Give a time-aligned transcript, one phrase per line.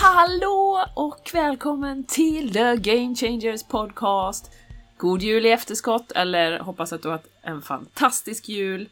[0.00, 4.50] Hallå och välkommen till The Game Changers Podcast!
[4.96, 8.88] God jul i efterskott, eller hoppas att du har haft en fantastisk jul.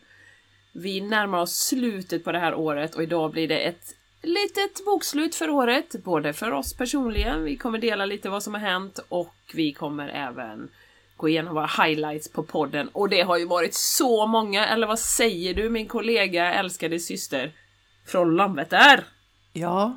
[0.72, 5.34] Vi närmar oss slutet på det här året och idag blir det ett litet bokslut
[5.34, 9.34] för året, både för oss personligen, vi kommer dela lite vad som har hänt och
[9.54, 10.68] vi kommer även
[11.16, 12.88] gå igenom våra highlights på podden.
[12.88, 17.52] Och det har ju varit så många, eller vad säger du min kollega, älskade syster
[18.06, 19.04] från Landvetter?
[19.52, 19.96] Ja.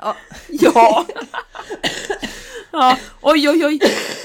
[0.00, 0.16] Ja.
[0.48, 1.06] Ja.
[2.72, 2.96] ja.
[3.20, 3.80] Oj, oj, oj.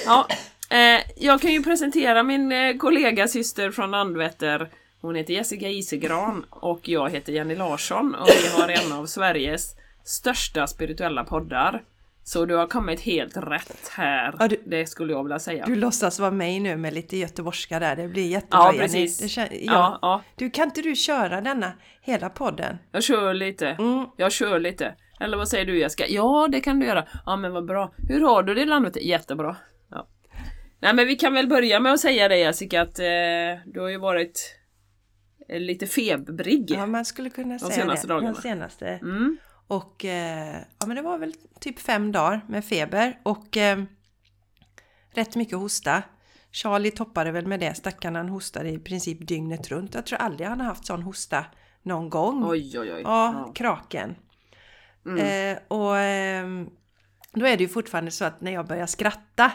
[0.06, 0.28] Ja.
[0.70, 4.70] Eh, jag kan ju presentera min eh, kollega syster från Landvetter.
[5.02, 9.76] Hon heter Jessica Isegran och jag heter Jenny Larsson och vi har en av Sveriges
[10.06, 11.84] största spirituella poddar.
[12.24, 15.66] Så du har kommit helt rätt här, Ja, du- det skulle jag vilja säga.
[15.66, 18.84] Du låtsas vara mig nu med lite göteborgska där, det blir jättebra Ja, Jenny.
[18.84, 19.20] precis.
[19.20, 19.74] Det kän- ja.
[19.74, 20.22] Ja, ja.
[20.36, 22.78] Du, kan inte du köra denna hela podden?
[22.92, 23.68] Jag kör lite.
[23.68, 24.06] Mm.
[24.18, 24.96] Jag kör lite.
[25.20, 26.08] Eller vad säger du Jessica?
[26.08, 27.08] Ja, det kan du göra.
[27.26, 27.94] Ja, men vad bra.
[28.10, 28.96] Hur har du det i landet?
[29.02, 29.56] Jättebra.
[29.92, 30.08] Ja.
[30.80, 33.05] Nej, men vi kan väl börja med att säga det Jessica, att eh,
[33.66, 34.55] du har ju varit
[35.50, 36.72] eh, lite febrig.
[36.72, 38.14] Ja, man skulle kunna säga senaste det.
[38.14, 38.33] dagarna.
[38.33, 38.88] De senaste.
[38.88, 39.38] Mm.
[39.67, 43.84] Och eh, ja, men det var väl typ fem dagar med feber och eh,
[45.14, 46.04] rätt mycket hosta.
[46.52, 49.95] Charlie toppade väl med det, stackarn han hostade i princip dygnet runt.
[49.95, 51.45] Jag tror aldrig han har haft sån hosta
[51.84, 52.45] någon gång.
[52.49, 53.02] Oj, oj, oj.
[53.04, 54.16] Ja, kraken.
[55.08, 55.52] Mm.
[55.56, 56.70] Eh, och ehm,
[57.34, 59.52] då är det ju fortfarande så att när jag börjar skratta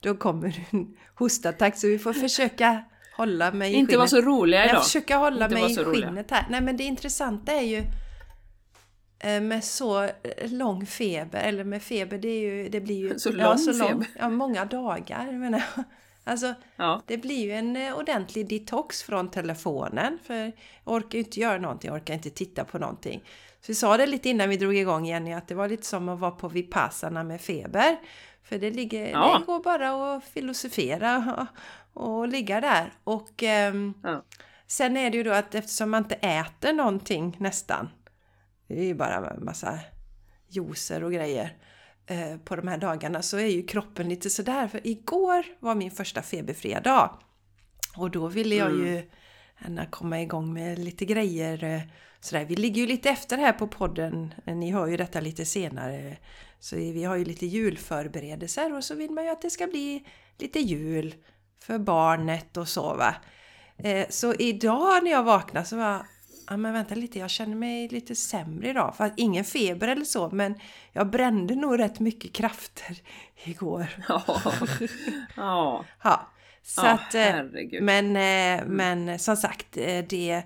[0.00, 2.84] då kommer en hostattack så vi får försöka
[3.16, 4.84] hålla mig i Inte vara så roliga Jag idag.
[4.84, 6.46] försöker hålla Inte mig i skinnet här.
[6.50, 7.82] Nej men det intressanta är ju
[9.18, 10.10] eh, med så eh,
[10.44, 13.14] lång feber, eller med feber, det, är ju, det blir ju...
[13.18, 14.06] Så ja, lång så feber.
[14.18, 15.84] Ja, många dagar menar jag.
[16.28, 17.02] Alltså, Ja.
[17.06, 20.18] det blir ju en eh, ordentlig detox från telefonen.
[20.24, 20.52] För jag
[20.84, 23.22] orkar ju inte göra någonting, jag orkar inte titta på någonting.
[23.66, 26.08] Så vi sa det lite innan vi drog igång Jenny, att det var lite som
[26.08, 27.96] att vara på Vipassana med feber.
[28.42, 29.38] För det, ligger, Ja.
[29.38, 31.46] det går bara att filosofera
[31.94, 32.92] och, och ligga där.
[33.04, 34.22] Och ehm, Ja.
[34.66, 37.88] sen är det ju då att eftersom man inte äter någonting nästan,
[38.68, 39.78] det är ju bara en massa
[40.48, 41.56] juicer och grejer
[42.06, 44.68] eh, på de här dagarna så är ju kroppen lite sådär.
[44.68, 47.18] För igår var min första feberfria dag.
[47.96, 49.10] Och då ville jag ju
[49.62, 51.82] gärna komma igång med lite grejer.
[52.20, 52.44] Sådär.
[52.44, 54.34] Vi ligger ju lite efter här på podden.
[54.44, 56.16] Ni hör ju detta lite senare.
[56.60, 60.04] Så vi har ju lite julförberedelser och så vill man ju att det ska bli
[60.38, 61.14] lite jul
[61.62, 63.14] för barnet och så va.
[63.78, 66.06] Eh, Så idag när jag vaknade så var
[66.48, 68.94] Ja men vänta lite, jag känner mig lite sämre idag.
[68.96, 70.54] För ingen feber eller så, men
[70.92, 72.96] jag brände nog rätt mycket krafter
[73.44, 73.86] igår.
[74.08, 74.22] Ja.
[75.36, 75.84] ja.
[76.02, 76.30] Ja,
[76.62, 77.14] så Ja, att...
[77.14, 77.82] eh, herregud.
[77.82, 79.66] Men, eh, men som sagt,
[80.08, 80.42] det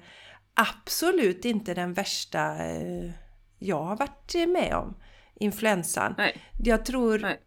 [0.54, 3.10] absolut inte den värsta eh,
[3.58, 4.96] jag har varit med om.
[5.34, 6.14] Influensan.
[6.18, 6.42] Nej.
[6.64, 7.40] Jag tror Nej.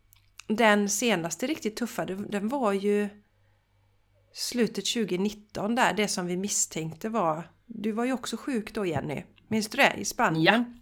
[0.48, 3.10] den senaste riktigt tuffa, den var ju
[4.34, 7.50] slutet 2019 där, det som vi misstänkte var...
[7.66, 9.94] Du var ju också sjuk då Jenny, minns du det?
[9.98, 10.80] I Spanien?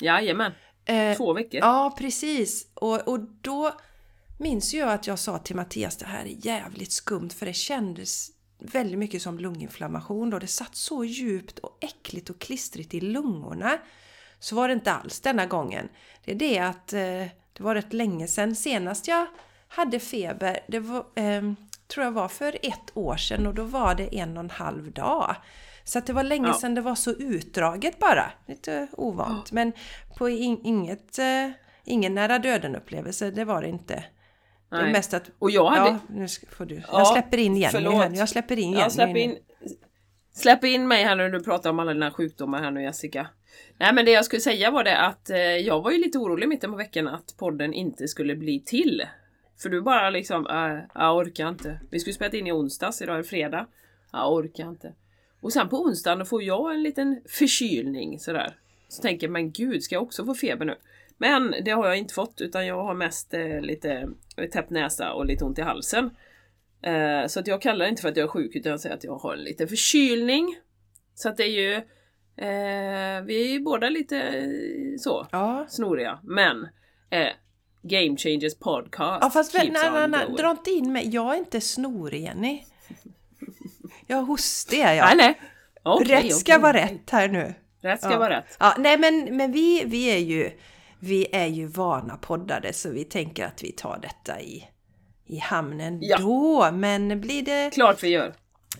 [0.00, 0.52] Jajamän.
[0.84, 1.60] Eh, Två veckor.
[1.60, 2.72] Ja, precis.
[2.74, 3.72] Och, och då
[4.38, 8.30] minns jag att jag sa till Mattias, det här är jävligt skumt för det kändes
[8.72, 10.38] väldigt mycket som lunginflammation då.
[10.38, 13.78] Det satt så djupt och äckligt och klistrigt i lungorna.
[14.38, 15.88] Så var det inte alls denna gången.
[16.24, 17.00] Det är det att eh,
[17.52, 19.26] det var rätt länge sedan senast jag
[19.68, 20.60] hade feber.
[20.68, 21.56] Det var, ehm,
[21.86, 24.92] tror jag var för ett år sedan och då var det en och en halv
[24.92, 25.36] dag.
[25.84, 26.54] Så att det var länge Ja.
[26.54, 28.32] sedan det var så utdraget bara.
[28.46, 29.52] Lite ovant.
[29.52, 29.72] Men
[30.18, 31.50] på in, inget, eh,
[31.84, 34.04] ingen nära döden upplevelse, det var det inte.
[34.80, 35.30] Det är mest att...
[35.38, 35.90] Och jag hade...
[35.90, 36.74] Ja, nu får du.
[36.74, 37.94] Ja, jag släpper in Jenny förlåt.
[37.94, 38.10] här.
[38.14, 39.38] Jag släpper in Jenny Jag släpper in...
[40.32, 43.26] Släpp in mig här nu, du pratar om alla dina sjukdomar här nu Jessica.
[43.78, 46.48] Nej men det jag skulle säga var det att eh, jag var ju lite orolig
[46.48, 49.02] mitten på veckan att podden inte skulle bli till.
[49.62, 51.80] För du bara liksom, äh, jag orkar inte.
[51.90, 53.66] Vi skulle spela in i onsdags, idag är det fredag.
[54.12, 54.92] Jag orkar inte.
[55.40, 58.56] Och sen på onsdagen får jag en liten förkylning sådär.
[58.88, 60.74] Så tänker jag, men gud, ska jag också få feber nu?
[61.18, 64.08] Men det har jag inte fått utan jag har mest eh, lite
[64.52, 66.10] täppt näsa och lite ont i halsen.
[66.82, 68.96] Eh, så att jag kallar det inte för att jag är sjuk utan jag säger
[68.96, 70.56] att jag har en liten förkylning.
[71.14, 71.74] Så att det är ju
[72.36, 75.66] eh, Vi är ju båda lite eh, så Ja.
[75.68, 76.18] snoriga.
[76.22, 76.68] Men
[77.10, 77.28] eh,
[77.82, 81.08] Game Changers podcast Ja fast keeps nej, nej, nej, dra inte in mig.
[81.08, 82.62] Jag är inte snorig Jenny.
[84.06, 85.06] Jag har hostig är jag.
[85.06, 85.40] Nej, nej.
[85.82, 87.54] Okej, rätt ska okej, vara rätt här nu.
[87.80, 88.18] Rätt ska Ja.
[88.18, 88.56] vara rätt.
[88.60, 90.50] Ja, nej men, men vi, vi är ju
[91.04, 94.64] vi är ju vana poddare så vi tänker att vi tar detta i,
[95.26, 96.16] i hamnen Ja.
[96.18, 96.70] då.
[96.72, 98.34] Men blir det Klart vi gör.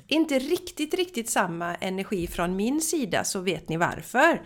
[0.06, 4.42] inte riktigt, riktigt samma energi från min sida så vet ni varför.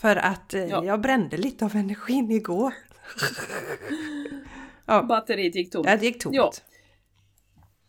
[0.00, 0.84] För att eh, Ja.
[0.84, 2.74] jag brände lite av energin igår.
[4.86, 5.86] ja, Batteriet gick tomt.
[5.86, 6.34] det gick tomt.
[6.36, 6.52] Ja.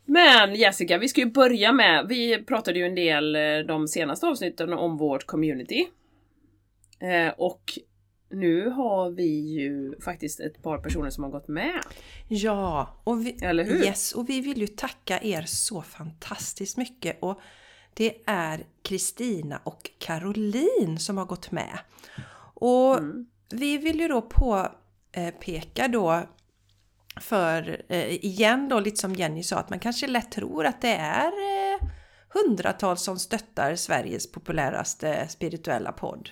[0.06, 4.28] Men Jessica, vi ska ju börja med, vi pratade ju en del eh, de senaste
[4.28, 5.88] avsnitten om vårt community.
[7.00, 7.62] Eh, och
[8.30, 11.82] nu har vi ju faktiskt ett par personer som har gått med.
[12.28, 13.84] Ja, och vi, Eller hur?
[13.86, 17.18] Yes, och vi vill ju tacka er så fantastiskt mycket.
[17.22, 17.40] Och
[17.94, 21.80] det är Kristina och Caroline som har gått med.
[22.54, 23.26] Och Mm.
[23.50, 26.22] vi vill ju då påpeka då
[27.22, 30.94] för, eh, igen då, lite som Jenny sa, att man kanske lätt tror att det
[30.96, 31.88] är eh,
[32.30, 36.30] hundratals som stöttar Sveriges populäraste spirituella podd.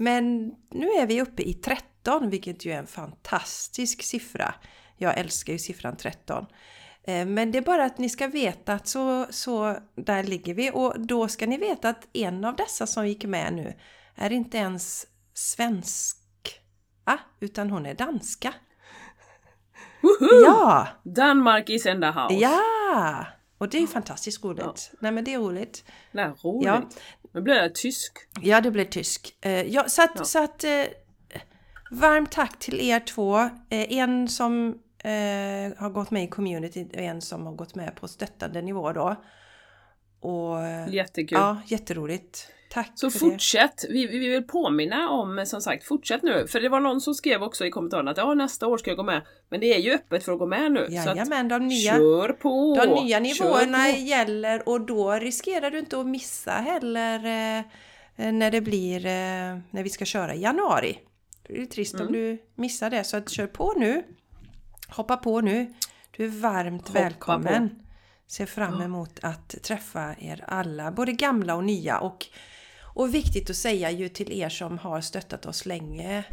[0.00, 4.54] Men nu är vi uppe i 13, vilket ju är en fantastisk siffra.
[4.96, 6.46] Jag älskar ju siffran 13.
[7.04, 10.70] Eh, Men det är bara att ni ska veta att så, så där ligger vi
[10.74, 13.74] och då ska ni veta att en av dessa som gick med nu
[14.14, 16.16] är inte ens svensk,
[17.04, 18.54] ah, utan hon är danska.
[20.02, 20.44] Woho!
[20.44, 20.88] Ja!
[21.02, 22.34] Danmark is in the house.
[22.34, 23.26] Ja!
[23.58, 24.92] Och det är ju fantastiskt roligt.
[25.00, 25.84] Nej men det är roligt.
[26.12, 26.66] Är roligt.
[26.66, 26.82] Ja.
[27.38, 28.12] Nu blir det tysk.
[28.42, 29.36] Ja, det blir tysk.
[29.40, 30.24] Eh, ja, så att, Ja.
[30.24, 30.84] så att eh,
[31.90, 33.38] varmt tack till er två.
[33.38, 34.78] Eh, en som
[35.76, 39.16] har gått med i community och en som har gått med på stöttande nivå då.
[40.20, 40.58] Och
[40.94, 41.38] Jättekul.
[41.38, 42.48] ja, jätteroligt.
[42.68, 43.84] Tack Så fortsätt!
[43.88, 46.46] Vi, vi vill påminna om, som sagt, fortsätt nu.
[46.48, 48.96] För det var någon som skrev också i kommentarerna att ja, nästa år ska jag
[48.96, 49.22] gå med.
[49.48, 50.86] Men det är ju öppet för att gå med nu.
[50.88, 51.02] det.
[51.02, 52.80] så att, Jajamän, de nya, kör på!
[52.84, 53.98] de nya nivåerna på.
[53.98, 57.58] gäller och då riskerar du inte att missa heller eh,
[58.16, 60.98] eh, när det blir eh, när vi ska köra i januari.
[61.48, 62.06] Det är trist Mm.
[62.06, 64.02] om du missar det så att kör på nu.
[64.88, 65.74] Hoppa på nu.
[66.16, 67.70] Du är varmt Hoppa välkommen.
[68.26, 71.98] Ser fram emot att träffa er alla, både gamla och nya.
[71.98, 72.26] Och,
[72.98, 76.24] och viktigt att säga ju till er som har stöttat oss länge.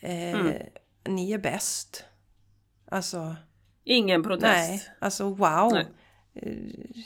[0.00, 0.52] Eh, Mm.
[1.08, 2.04] Ni är bäst.
[2.90, 3.36] Alltså,
[3.84, 4.42] Ingen protest.
[4.70, 5.72] nej, alltså wow.
[5.72, 5.86] Nej.
[6.34, 7.02] Eh,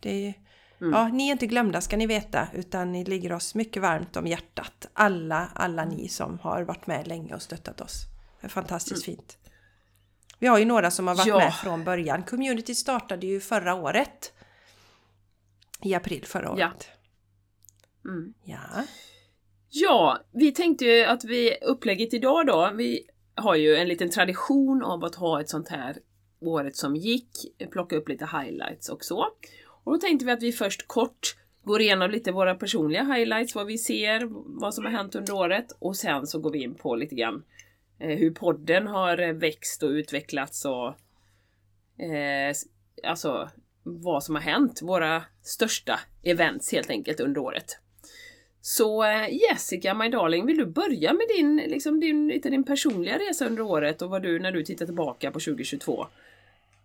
[0.00, 0.34] Det,
[0.80, 0.92] Mm.
[0.92, 4.26] Ja, ni är inte glömda ska ni veta, utan ni ligger oss mycket varmt om
[4.26, 4.86] hjärtat.
[4.92, 8.02] Alla, alla ni som har varit med länge och stöttat oss.
[8.40, 9.38] Det är fantastiskt fint.
[10.38, 11.38] Vi har ju några som har varit Ja.
[11.38, 12.22] med från början.
[12.22, 14.32] Community startade ju förra året.
[15.82, 16.88] I april förra året.
[18.08, 18.34] Mm.
[18.44, 18.84] Ja.
[19.68, 23.02] Ja, vi tänkte ju att vi, upplägget idag då, vi
[23.34, 25.96] har ju en liten tradition av att ha ett sånt här
[26.40, 27.28] året som gick,
[27.70, 29.26] plocka upp lite highlights och så.
[29.84, 33.66] Och då tänkte vi att vi först kort går igenom lite våra personliga highlights, vad
[33.66, 34.28] vi ser,
[34.60, 37.44] vad som har hänt under året och sen så går vi in på lite grann
[37.98, 40.88] eh, hur podden har eh, växt och utvecklats och
[42.04, 42.54] eh,
[43.04, 43.50] alltså
[43.82, 47.78] vad som har hänt, våra största events helt enkelt under året.
[48.68, 53.18] Så eh, Jessica, my darling, vill du börja med din, liksom din, lite din personliga
[53.18, 56.06] resa under året och vad du, när du tittar tillbaka på 2022?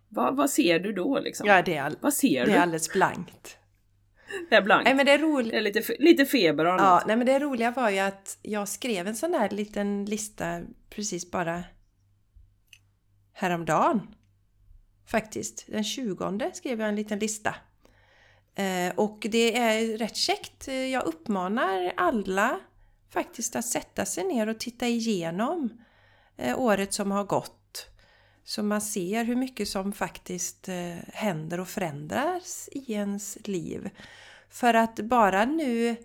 [0.08, 1.46] Vad, vad ser du då liksom?
[1.46, 2.56] Ja, det är, all, Vad ser det du?
[2.56, 3.56] är alldeles blankt.
[4.50, 4.84] Det är blankt.
[4.84, 5.62] Nej, men det är roligt.
[5.62, 7.06] lite, lite feber och Ja, annat.
[7.06, 10.60] nej men det roliga var ju att jag skrev en sån där liten lista
[10.90, 11.64] precis bara
[13.32, 14.00] häromdagen.
[15.06, 15.66] Faktiskt.
[15.68, 17.54] Den 20 skrev jag en liten lista.
[18.54, 20.68] Eh, och det är rätt käckt.
[20.68, 22.60] Eh, jag uppmanar alla
[23.10, 25.82] faktiskt att sätta sig ner och titta igenom
[26.36, 27.86] eh, året som har gått.
[28.44, 30.68] Så man ser hur mycket som faktiskt
[31.12, 33.90] händer och förändras i ens liv.
[34.48, 35.96] För att bara nu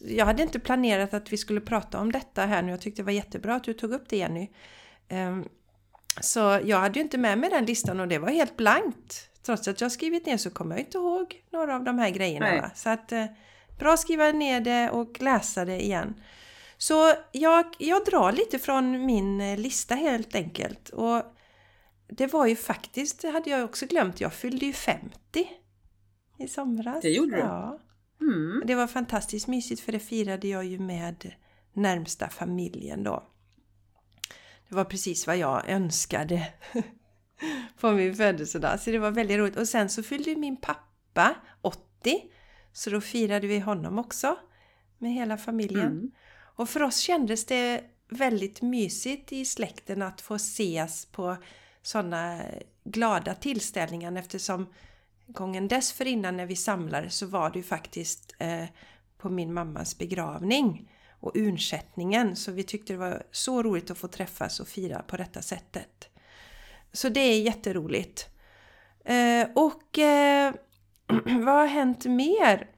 [0.00, 2.70] jag hade inte planerat att vi skulle prata om detta här nu.
[2.70, 4.48] Jag tyckte det var jättebra att du tog upp det Jenny.
[5.08, 5.48] Ehm,
[6.20, 9.31] så jag hade ju inte med mig den listan och det var helt blankt.
[9.42, 12.70] Trots att jag skrivit ner så kommer jag inte ihåg några av de här grejerna.
[12.74, 13.26] Så att eh,
[13.78, 16.14] bra att skriva ner det och läsa det igen.
[16.78, 20.88] Så jag, jag drar lite från min eh, lista helt enkelt.
[20.88, 21.22] Och
[22.08, 25.50] det var ju faktiskt, det hade jag också glömt, jag fyllde ju 50
[26.38, 27.02] i somras.
[27.02, 27.40] Det gjorde du?
[27.40, 27.78] Ja.
[28.20, 28.62] Mm.
[28.66, 31.34] Det var fantastiskt mysigt för det firade jag ju med
[31.72, 33.22] närmsta familjen då.
[34.68, 36.48] Det var precis vad jag önskade
[37.80, 38.80] på min födelsedag.
[38.80, 39.56] Så det var väldigt roligt.
[39.56, 41.78] Och sen så fyllde min pappa 80.
[42.72, 44.36] Så då firade vi honom också
[44.98, 45.86] med hela familjen.
[45.86, 46.10] Mm.
[46.56, 51.36] Och för oss kändes det väldigt mysigt i släkten att få ses på
[51.82, 52.42] sådana
[52.84, 54.66] glada tillställningar eftersom
[55.26, 58.64] gången dessförinnan när vi samlades så var det ju faktiskt eh,
[59.18, 62.36] på min mammas begravning och urnsättningen.
[62.36, 66.08] Så vi tyckte det var så roligt att få träffas och fira på detta sättet.
[66.92, 68.28] Så det är jätteroligt.
[69.04, 70.54] Eh, och eh,
[71.24, 72.68] vad har hänt mer?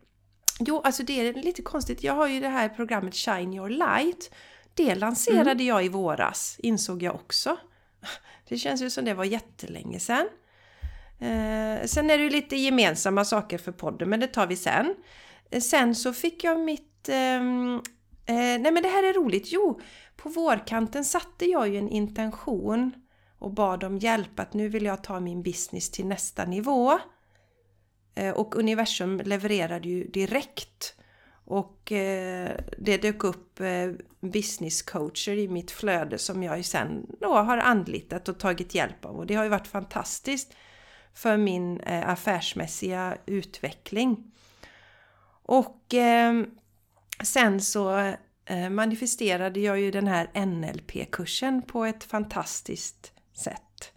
[0.61, 2.03] Jo, alltså det är lite konstigt.
[2.03, 4.31] Jag har ju det här programmet Shine Your Light.
[4.75, 5.67] Det lanserade mm.
[5.67, 7.57] jag i våras, insåg jag också.
[8.49, 10.29] Det känns ju som det var jättelänge sedan.
[11.21, 14.95] Eh, sen är det ju lite gemensamma saker för podden, men det tar vi sen.
[15.51, 17.09] Eh, sen så fick jag mitt...
[17.09, 17.75] Ehm,
[18.27, 19.53] eh, nej men det här är roligt.
[19.53, 19.81] Jo,
[20.17, 22.93] på vårkanten satte jag ju en intention
[23.39, 26.99] och bad om hjälp att nu vill jag ta min business till nästa nivå.
[28.15, 30.95] Eh, och universum levererade ju direkt.
[31.47, 37.07] Och eh, det dök upp eh, business coacher i mitt flöde som jag ju sen
[37.21, 39.17] då har anlitat och tagit hjälp av.
[39.17, 40.55] Och det har ju varit fantastiskt
[41.15, 44.33] för min affärsmässiga utveckling.
[45.43, 46.51] Och ehm,
[47.23, 48.15] sen så
[48.71, 53.93] manifesterade jag ju den här NLP-kursen på ett fantastiskt sätt.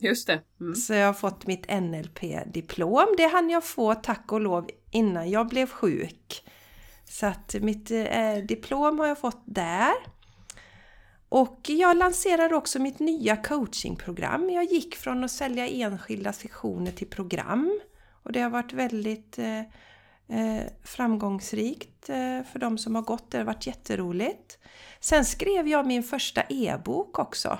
[0.00, 0.40] Just det.
[0.60, 0.74] Mm.
[0.74, 3.14] Så jag har fått mitt NLP-diplom.
[3.16, 6.44] Det hann jag få tack och lov innan jag blev sjuk.
[7.04, 9.92] Så att mitt eh, diplom har jag fått där.
[11.28, 14.50] Och jag lanserade också mitt nya coachingprogram.
[14.50, 17.80] Jag gick från att sälja enskilda sektioner till program.
[18.22, 19.60] Och det har varit väldigt eh,
[20.38, 23.30] eh, framgångsrikt eh, för de som har gått.
[23.30, 24.58] Det har varit jätteroligt.
[25.00, 27.58] Sen skrev jag min första e-bok också.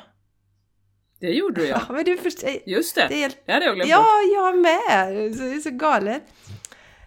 [1.22, 1.80] Det gjorde du ja.
[1.90, 4.34] men du förstår, Just det, det, det hade jag glömt Ja, bort.
[4.34, 5.32] jag med!
[5.32, 6.22] Det är så galet.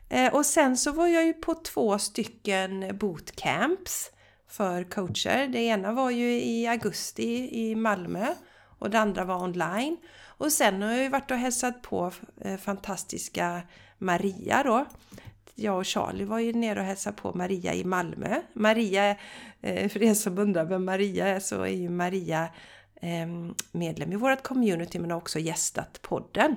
[0.09, 4.11] Eh, och sen så var jag ju på två stycken bootcamps
[4.49, 5.47] för coacher.
[5.47, 8.27] Det ena var ju i augusti i Malmö
[8.79, 9.97] och det andra var online.
[10.25, 13.61] Och sen har jag ju varit och hälsat på eh, fantastiska
[13.97, 14.85] Maria då.
[15.55, 18.41] Jag och Charlie var ju nere och hälsade på Maria i Malmö.
[18.53, 19.15] Maria,
[19.61, 22.47] eh, för er som undrar vem Maria är, så är ju Maria
[23.71, 26.55] medlem i vårt community men har också gästat podden.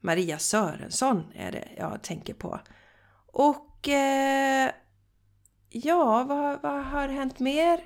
[0.00, 2.60] Maria Sörensson är det jag tänker på.
[3.26, 4.70] Och eh,
[5.68, 7.80] ja, vad, vad har hänt mer?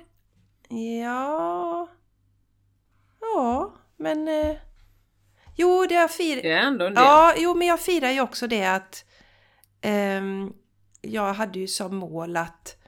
[1.03, 1.87] Ja...
[3.21, 4.27] Ja, men...
[4.27, 4.57] Eh,
[5.55, 6.41] jo, det jag firar...
[6.41, 7.03] Det är ändå en del.
[7.03, 9.05] Ja, jo, men jag firar ju också det att...
[9.81, 10.21] Eh,
[11.01, 12.80] jag hade ju som mål att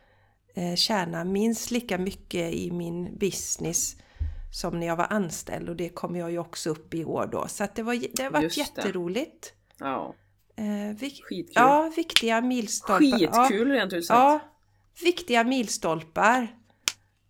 [0.54, 3.96] eh, tjäna minst lika mycket i min business
[4.54, 7.48] som när jag var anställd och det kom jag ju också upp i år då.
[7.48, 9.54] Så att det, var, det har varit Just jätteroligt.
[9.78, 9.86] Det.
[9.86, 10.16] Ja.
[10.56, 11.54] Eh, vi, Skitkul.
[11.56, 13.18] Ja, viktiga milstolpar.
[13.18, 14.18] Skitkul ja, rent ut sagt.
[14.18, 14.40] Ja,
[15.04, 16.48] viktiga milstolpar.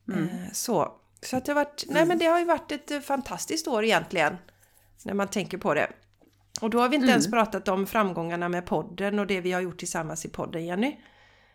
[0.07, 0.23] Mm.
[0.23, 0.99] Eh, så.
[1.21, 3.83] Så att det, har varit, nej, men det har ju varit ett eh, fantastiskt år
[3.83, 4.37] egentligen.
[5.05, 5.91] När man tänker på det.
[6.61, 7.13] Och då har vi inte mm.
[7.13, 10.97] ens pratat om framgångarna med podden och det vi har gjort tillsammans i podden, Jenny.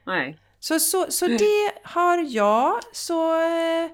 [0.04, 0.38] Nej.
[0.60, 1.38] Så, så, så mm.
[1.38, 2.80] det har jag.
[2.92, 3.90] Så eh,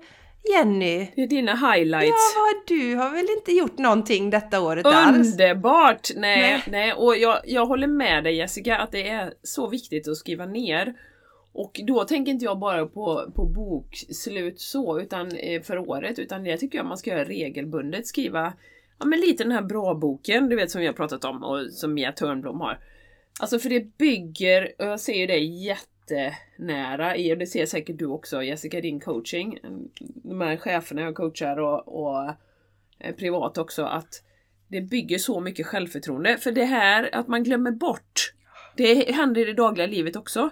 [0.53, 1.09] Jenny.
[1.17, 2.35] Det är dina highlights.
[2.35, 5.33] Ja, vad du har väl inte gjort någonting detta året alls?
[5.33, 6.11] Underbart!
[6.17, 6.63] Nej, nej.
[6.67, 6.93] nej.
[6.93, 10.95] Och jag, jag håller med dig Jessica att det är så viktigt att skriva ner.
[11.53, 16.45] Och då tänker inte jag bara på, på bokslut så, utan eh, för året, utan
[16.45, 18.07] det tycker jag man ska göra regelbundet.
[18.07, 18.53] Skriva
[18.99, 21.73] ja, men lite den här bra boken, du vet som vi har pratat om och
[21.73, 22.79] som Mia Törnblom har.
[23.41, 27.67] Alltså för det bygger, och jag ser ju det jätte jättenära i, och det ser
[27.67, 29.59] säkert du också Jessica, din coaching.
[30.01, 32.29] De här cheferna jag coachar och, och
[32.99, 34.23] eh, privat också, att
[34.69, 36.37] det bygger så mycket självförtroende.
[36.37, 38.33] För det här att man glömmer bort,
[38.77, 40.51] det händer i det dagliga livet också.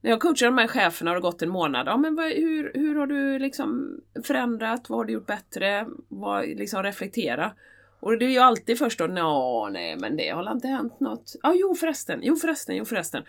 [0.00, 1.86] När jag coachar de här cheferna har det gått en månad.
[1.86, 4.90] Ja, men vad, hur, hur har du liksom förändrat?
[4.90, 5.86] Vad har du gjort bättre?
[6.08, 7.52] Vad, liksom reflektera.
[8.00, 11.36] Och det är ju alltid först då, nej men det har inte hänt något.
[11.42, 13.22] Ja, jo förresten, jo förresten, jo förresten.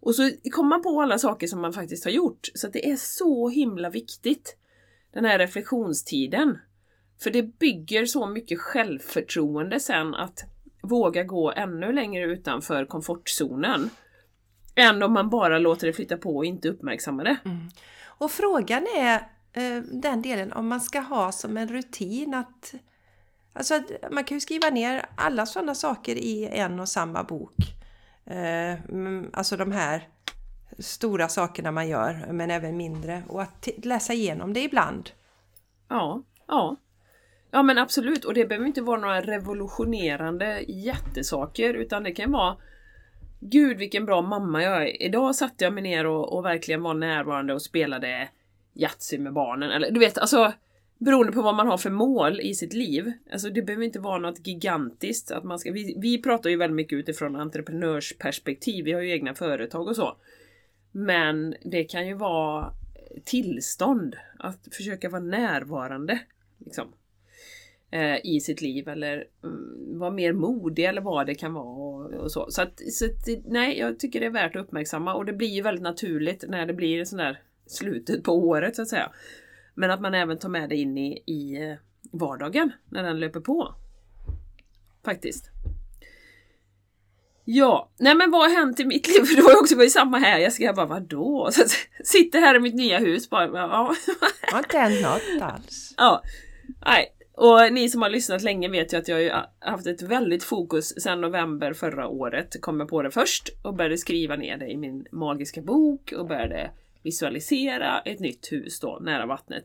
[0.00, 2.48] Och så kommer man på alla saker som man faktiskt har gjort.
[2.54, 4.56] Så det är så himla viktigt.
[5.12, 6.58] Den här reflektionstiden.
[7.22, 10.44] För det bygger så mycket självförtroende sen att
[10.82, 13.90] våga gå ännu längre utanför komfortzonen.
[14.74, 17.36] Än om man bara låter det flytta på och inte uppmärksammar det.
[17.44, 17.68] Mm.
[18.04, 19.14] Och frågan är
[19.52, 22.74] eh, den delen om man ska ha som en rutin att
[23.52, 27.54] Alltså att man kan ju skriva ner alla sådana saker i en och samma bok.
[28.26, 30.08] Eh, mm, alltså de här
[30.78, 33.22] stora sakerna man gör, men även mindre.
[33.28, 35.10] Och att läsa igenom det ibland.
[35.88, 36.76] Ja, ja.
[37.50, 42.56] Ja men absolut, och det behöver inte vara några revolutionerande jättesaker utan det kan vara
[43.40, 45.02] Gud vilken bra mamma jag är.
[45.02, 48.28] Idag satte jag mig ner och, och verkligen var närvarande och spelade
[48.74, 49.70] Yatzy med barnen.
[49.70, 50.52] Eller du vet, alltså
[51.00, 53.12] Beroende på vad man har för mål i sitt liv.
[53.32, 55.30] Alltså det behöver inte vara något gigantiskt.
[55.30, 58.84] Att man ska, vi, vi pratar ju väldigt mycket utifrån entreprenörsperspektiv.
[58.84, 60.16] Vi har ju egna företag och så.
[60.92, 62.72] Men det kan ju vara
[63.24, 64.16] tillstånd.
[64.38, 66.20] Att försöka vara närvarande.
[66.58, 66.92] Liksom,
[67.90, 71.66] eh, I sitt liv eller mm, vara mer modig eller vad det kan vara.
[71.66, 72.50] Och, och så.
[72.50, 75.48] Så, att, så att, nej, jag tycker det är värt att uppmärksamma och det blir
[75.48, 79.12] ju väldigt naturligt när det blir sån där slutet på året så att säga.
[79.80, 81.76] Men att man även tar med det in i, i eh,
[82.12, 83.74] vardagen när den löper på.
[85.04, 85.50] Faktiskt.
[87.44, 89.24] Ja, nej men vad har hänt i mitt liv?
[89.24, 90.38] För det var ju också var ju samma här.
[90.38, 91.48] Jag ska bara vadå?
[91.52, 91.62] Så
[92.04, 93.46] sitter här i mitt nya hus bara.
[93.46, 93.94] Ja.
[94.52, 95.94] Har inte hänt något alls.
[95.96, 96.22] Ja.
[96.86, 97.16] Nej.
[97.34, 101.02] Och ni som har lyssnat länge vet ju att jag har haft ett väldigt fokus
[101.02, 102.60] sedan november förra året.
[102.60, 106.26] Kom jag på det först och började skriva ner det i min magiska bok och
[106.26, 106.70] började
[107.02, 109.64] visualisera ett nytt hus då nära vattnet.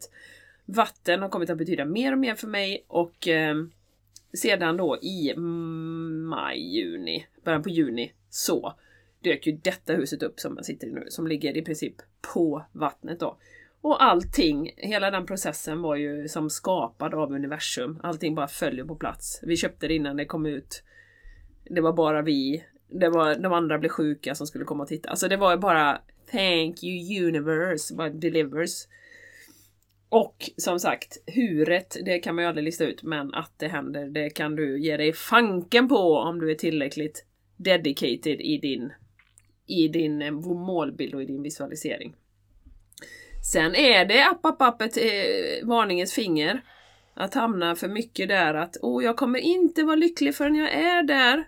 [0.66, 3.56] Vatten har kommit att betyda mer och mer för mig och eh,
[4.34, 8.74] sedan då i maj, juni, början på juni så
[9.20, 11.96] dök ju detta huset upp som jag sitter i nu, som ligger i princip
[12.34, 13.38] på vattnet då.
[13.82, 18.00] Och allting, hela den processen var ju som skapad av universum.
[18.04, 19.40] Allting bara följer på plats.
[19.44, 20.84] Vi köpte det innan det kom ut.
[21.64, 22.66] Det var bara vi.
[22.88, 25.10] Det var de andra blev sjuka som skulle komma och titta.
[25.10, 26.02] Alltså det var bara
[26.36, 28.88] Thank you universe, what delivers.
[30.10, 34.06] Och som sagt, huret, det kan man ju aldrig lista ut, men att det händer,
[34.06, 37.26] det kan du ge dig fanken på om du är tillräckligt
[37.58, 38.94] dedicated i din,
[39.68, 42.16] i din eh, målbild och i din visualisering.
[43.52, 46.62] Sen är det app, app, app ett eh, varningens finger.
[47.14, 51.04] Att hamna för mycket där att åh, jag kommer inte vara lycklig förrän jag är
[51.04, 51.46] där.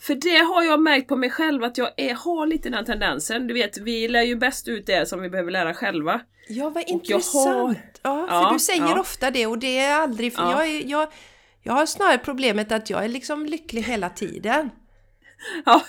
[0.00, 3.46] För det har jag märkt på mig själv att jag är, har lite den tendensen.
[3.46, 6.20] Du vet, vi lär ju bäst ut det som vi behöver lära själva.
[6.48, 7.46] Ja, vad intressant!
[7.46, 7.74] Har...
[8.02, 9.00] Ja, för ja, du säger ja.
[9.00, 10.34] ofta det och det är aldrig...
[10.34, 10.66] För ja.
[10.66, 11.08] jag, jag,
[11.62, 14.70] jag har snarare problemet att jag är liksom lycklig hela tiden.
[15.64, 15.82] Ja.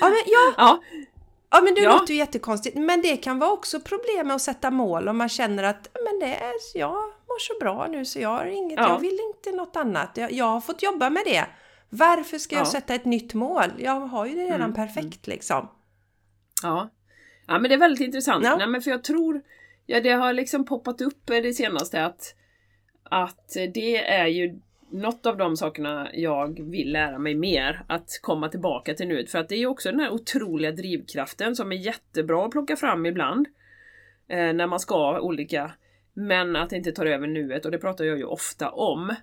[0.00, 0.54] Ja, men, ja.
[0.56, 0.82] ja.
[1.50, 1.92] Ja men det ja.
[1.92, 2.76] låter ju jättekonstigt.
[2.76, 6.18] Men det kan vara också problem med att sätta mål om man känner att men
[6.20, 8.88] det är, jag mår så bra nu så jag har inget, ja.
[8.88, 10.10] jag vill inte något annat.
[10.14, 11.46] Jag, jag har fått jobba med det.
[11.94, 13.72] Varför ska jag sätta ett nytt mål?
[13.78, 14.74] Jag har ju det redan mm.
[14.74, 15.68] perfekt liksom.
[16.62, 16.90] Ja.
[17.46, 18.44] Ja men det är väldigt intressant.
[18.44, 18.56] Ja.
[18.56, 19.42] Nej, men för jag tror,
[19.86, 22.34] ja det har liksom poppat upp det senaste att,
[23.02, 28.48] att det är ju något av de sakerna jag vill lära mig mer, att komma
[28.48, 29.30] tillbaka till nuet.
[29.30, 32.76] För att det är ju också den här otroliga drivkraften som är jättebra att plocka
[32.76, 33.46] fram ibland.
[34.28, 35.72] Eh, när man ska olika,
[36.12, 39.14] men att det inte tar över nuet och det pratar jag ju ofta om.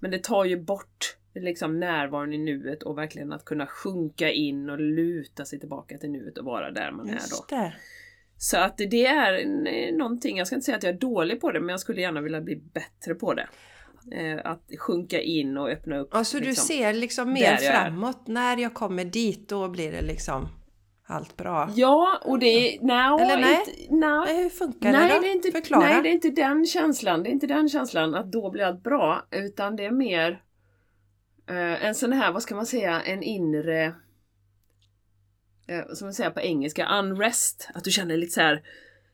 [0.00, 4.70] Men det tar ju bort liksom närvaron i nuet och verkligen att kunna sjunka in
[4.70, 7.62] och luta sig tillbaka till nuet och vara där man Just är då.
[7.62, 7.74] Det.
[8.36, 11.60] Så att det är någonting, jag ska inte säga att jag är dålig på det,
[11.60, 13.48] men jag skulle gärna vilja bli bättre på det.
[14.12, 16.14] Eh, att sjunka in och öppna upp.
[16.14, 20.48] Alltså liksom, du ser liksom mer framåt, när jag kommer dit då blir det liksom
[21.06, 21.70] allt bra.
[21.74, 22.78] Ja, och det.
[22.82, 23.58] No, Eller nej?
[23.68, 24.24] Inte, no.
[24.26, 25.20] nej hur funkar nej, det då?
[25.20, 25.80] Det är inte, Förklara.
[25.80, 27.22] Nej, det är inte den känslan.
[27.22, 30.42] Det är inte den känslan att då blir allt bra, utan det är mer
[31.48, 33.94] Eh, en sån här, vad ska man säga, en inre
[35.66, 37.68] eh, uh, som man säger på engelska, unrest.
[37.74, 38.62] Att du känner lite så här,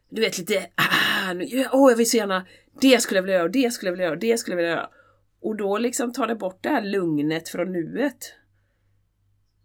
[0.09, 2.47] du vet lite, ah, nu, oh, jag vill så gärna,
[2.81, 4.91] det skulle jag vilja göra, det skulle jag vilja göra, det skulle jag vilja göra.
[5.41, 8.35] Och då liksom tar det bort det här lugnet från nuet.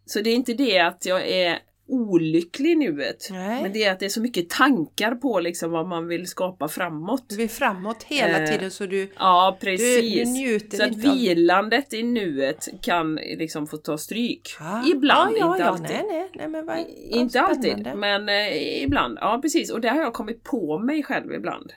[0.05, 3.27] Så det är inte det att jag är olycklig i nuet.
[3.31, 3.63] Nej.
[3.63, 6.67] Men det är att det är så mycket tankar på liksom vad man vill skapa
[6.67, 7.23] framåt.
[7.27, 10.13] Du vill framåt hela eh, tiden så du, ja, precis.
[10.13, 14.55] du, du njuter Så att vilandet i nuet kan liksom få ta stryk.
[14.59, 14.87] Ah.
[14.87, 15.89] Ibland, ja, ja, inte alltid.
[15.89, 19.17] Nej, nej, nej, men vad, inte alltid, men eh, ibland.
[19.21, 21.73] Ja precis, och det har jag kommit på mig själv ibland.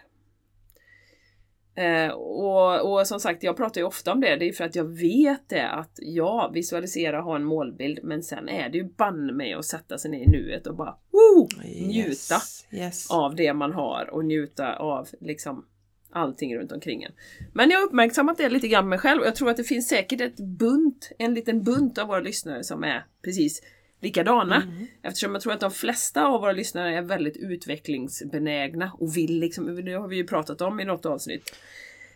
[1.79, 4.75] Eh, och, och, som sagt, jag pratar ju ofta om det, det är för att
[4.75, 9.33] jag vet det att ja, visualisera, ha en målbild, men sen är det ju banne
[9.33, 12.37] mig att sätta sig ner i nuet och bara woo, njuta
[12.71, 13.11] yes.
[13.11, 15.67] av det man har och njuta av liksom
[16.11, 17.13] allting runt omkring en.
[17.53, 19.65] Men jag har uppmärksammat det lite grann med mig själv och jag tror att det
[19.65, 23.63] finns säkert ett bunt, en liten bunt av våra lyssnare som är precis
[24.01, 24.57] likadana.
[24.57, 24.87] Mm.
[25.03, 29.85] Eftersom jag tror att de flesta av våra lyssnare är väldigt utvecklingsbenägna och vill liksom,
[29.85, 31.57] det har vi ju pratat om i något avsnitt.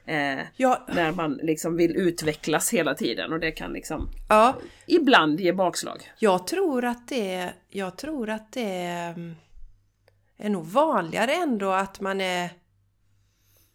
[0.07, 0.87] Eh, ja.
[0.95, 4.57] När man liksom vill utvecklas hela tiden och det kan liksom ja.
[4.87, 6.11] ibland ge bakslag.
[6.19, 9.35] Jag tror att det, jag tror att det är,
[10.37, 12.51] är nog vanligare ändå att man är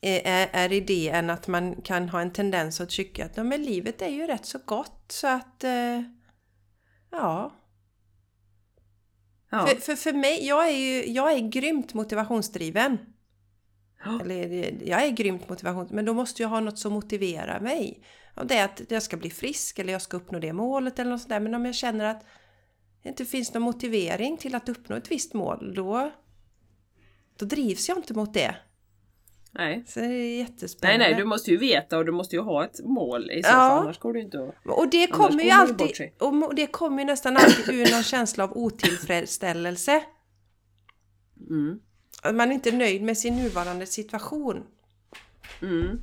[0.01, 3.63] är, är i det än att man kan ha en tendens att tycka att men
[3.63, 6.01] livet är ju rätt så gott så att eh,
[7.11, 7.51] ja.
[9.49, 9.67] Ja.
[9.67, 12.97] För, för, för mig, jag är ju jag är grymt motivationsdriven.
[14.05, 14.21] Ja.
[14.21, 18.03] Eller jag är grymt motivationsdriven, men då måste jag ha något som motiverar mig.
[18.35, 21.11] Om det är att jag ska bli frisk eller jag ska uppnå det målet eller
[21.11, 21.39] något sånt där.
[21.39, 22.25] Men om jag känner att
[23.03, 26.11] det inte finns någon motivering till att uppnå ett visst mål, då,
[27.37, 28.55] då drivs jag inte mot det.
[29.57, 29.83] Nej.
[29.87, 30.97] Så det är jättespännande.
[30.97, 33.49] Nej, nej, du måste ju veta och du måste ju ha ett mål i så
[33.49, 33.79] ja.
[33.81, 34.55] annars går det inte att...
[34.65, 38.57] Och det kommer ju alltid, och det kommer ju nästan alltid ur någon känsla av
[38.57, 40.03] otillfredsställelse.
[41.49, 41.79] Mm.
[42.21, 44.63] Att man är inte nöjd med sin nuvarande situation.
[45.61, 45.99] Mm.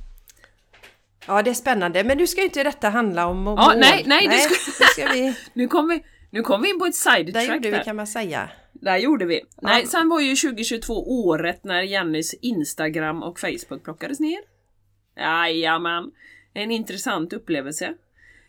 [1.27, 2.03] Ja, det är spännande.
[2.03, 3.77] Men nu ska ju inte detta handla om ja, mål.
[3.77, 4.53] Nej, nej, nej ska...
[4.79, 5.37] nu, ska vi...
[5.53, 7.53] nu kom vi nu kom vi in på ett sidetrack där.
[7.53, 8.49] gjorde vi kan man säga.
[8.81, 9.39] Där gjorde vi.
[9.39, 9.45] Ja.
[9.61, 14.39] Nej, sen var ju 2022 året när Jennys Instagram och Facebook plockades ner.
[15.15, 16.11] Jajamän.
[16.53, 17.93] En intressant upplevelse.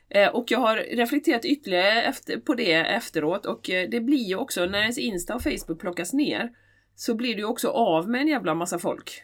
[0.08, 4.36] Eh, och jag har reflekterat ytterligare efter, på det efteråt och eh, det blir ju
[4.36, 6.50] också när ens Insta och Facebook plockas ner
[6.94, 9.22] så blir du också av med en jävla massa folk.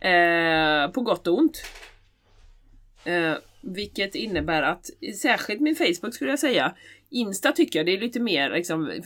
[0.00, 1.62] Eh, på gott och ont.
[3.04, 4.90] Eh, vilket innebär att,
[5.22, 6.74] särskilt min Facebook skulle jag säga,
[7.14, 9.02] Insta tycker jag det är lite mer liksom eh,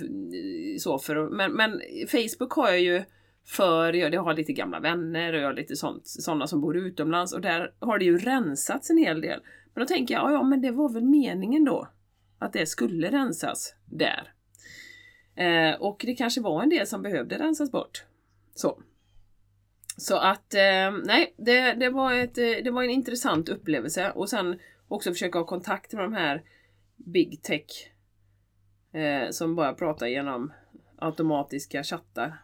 [0.79, 3.03] så för men, men Facebook har jag ju
[3.47, 7.33] för jag har lite gamla vänner och jag har lite sånt, sådana som bor utomlands
[7.33, 9.41] och där har det ju rensats en hel del.
[9.75, 11.89] Men då tänker jag, ja men det var väl meningen då
[12.39, 14.33] att det skulle rensas där.
[15.37, 18.05] Eh, och det kanske var en del som behövde rensas bort.
[18.55, 18.83] Så.
[19.97, 24.29] Så att, eh, nej, det, det, var ett, eh, det var en intressant upplevelse och
[24.29, 26.43] sen också försöka ha kontakt med de här
[26.97, 27.91] Big Tech
[28.99, 30.53] eh, som bara pratar genom
[30.99, 32.35] automatiska chattar.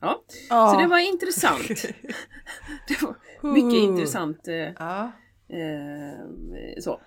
[0.00, 0.72] Ja, oh.
[0.72, 1.68] så det var intressant.
[2.88, 3.16] det var
[3.52, 3.84] mycket uh.
[3.84, 4.48] intressant.
[4.48, 5.12] Eh, ja.
[5.48, 7.00] eh, så.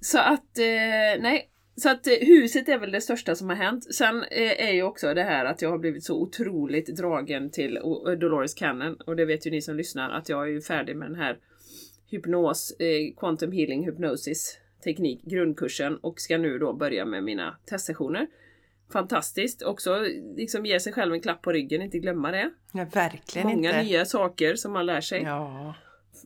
[0.00, 3.94] så att, eh, nej, så att eh, huset är väl det största som har hänt.
[3.94, 7.74] Sen eh, är ju också det här att jag har blivit så otroligt dragen till
[8.20, 8.94] Dolores Cannon.
[9.06, 11.38] Och det vet ju ni som lyssnar att jag är ju färdig med den här
[12.10, 18.26] hypnos, eh, quantum healing hypnosis teknik, grundkursen och ska nu då börja med mina testsessioner.
[18.92, 19.62] Fantastiskt!
[19.62, 19.98] Också
[20.36, 22.50] liksom ge sig själv en klapp på ryggen, inte glömma det.
[22.72, 23.82] Ja, verkligen Många inte.
[23.82, 25.22] nya saker som man lär sig.
[25.22, 25.74] Ja.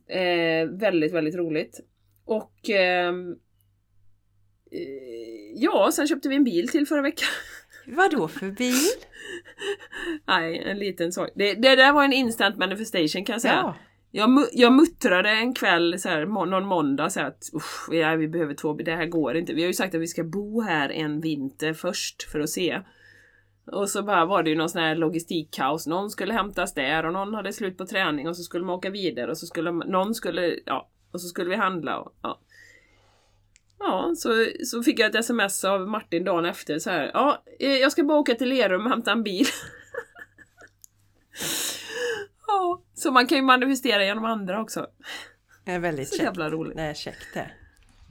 [0.07, 1.81] Eh, väldigt, väldigt roligt.
[2.25, 3.33] Och ehm,
[4.71, 7.29] eh, ja, sen köpte vi en bil till förra veckan.
[7.87, 8.75] Vad då för bil?
[10.27, 11.31] Nej, en liten sak.
[11.35, 13.55] Det, det där var en instant manifestation kan jag säga.
[13.55, 13.77] Ja.
[14.17, 17.45] Jag, jag muttrade en kväll, så här, någon måndag, så här, att
[17.91, 19.55] ja, vi behöver två, det här går inte.
[19.55, 22.81] Vi har ju sagt att vi ska bo här en vinter först för att se.
[23.73, 25.87] Och så bara var det ju någon sån här logistikkaos.
[25.87, 28.91] Någon skulle hämtas där och någon hade slut på träning och så skulle man åka
[28.91, 31.99] vidare och så skulle någon skulle, ja, och så skulle vi handla.
[31.99, 32.41] Och, ja.
[33.79, 37.11] Ja, så, så fick jag ett sms av Martin dagen efter så här.
[37.15, 39.47] Ja, eh, jag ska bara åka till Lerum och hämta en bil.
[42.47, 44.87] ja, så man kan ju manifestera genom andra också.
[45.65, 46.77] Det är väldigt så jävla roligt.
[46.77, 47.51] Det är käckt det.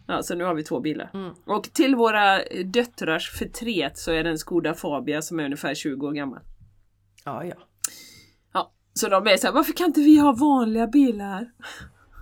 [0.08, 1.12] Ja, så nu har vi två bilar.
[1.14, 1.34] Mm.
[1.46, 6.08] Och till våra döttrars förtret så är det en Skoda Fabia som är ungefär 20
[6.08, 6.40] år gammal.
[7.26, 7.56] Ja, ja.
[8.54, 11.52] Ja, så de är så här, varför kan inte vi ha vanliga bilar?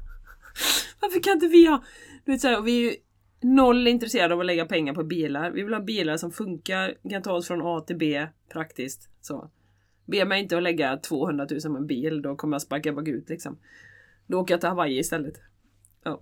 [1.01, 1.83] varför kan inte vi ha...
[2.25, 2.95] Du vet, så här, vi är ju
[3.41, 5.51] noll intresserade av att lägga pengar på bilar.
[5.51, 9.09] Vi vill ha bilar som funkar, kan ta oss från A till B praktiskt.
[9.21, 9.51] Så.
[10.05, 13.29] Be mig inte att lägga 200 000 på en bil, då kommer jag sparka bakut
[13.29, 13.57] liksom.
[14.27, 15.41] Då åker jag till Hawaii istället.
[16.03, 16.21] Ja.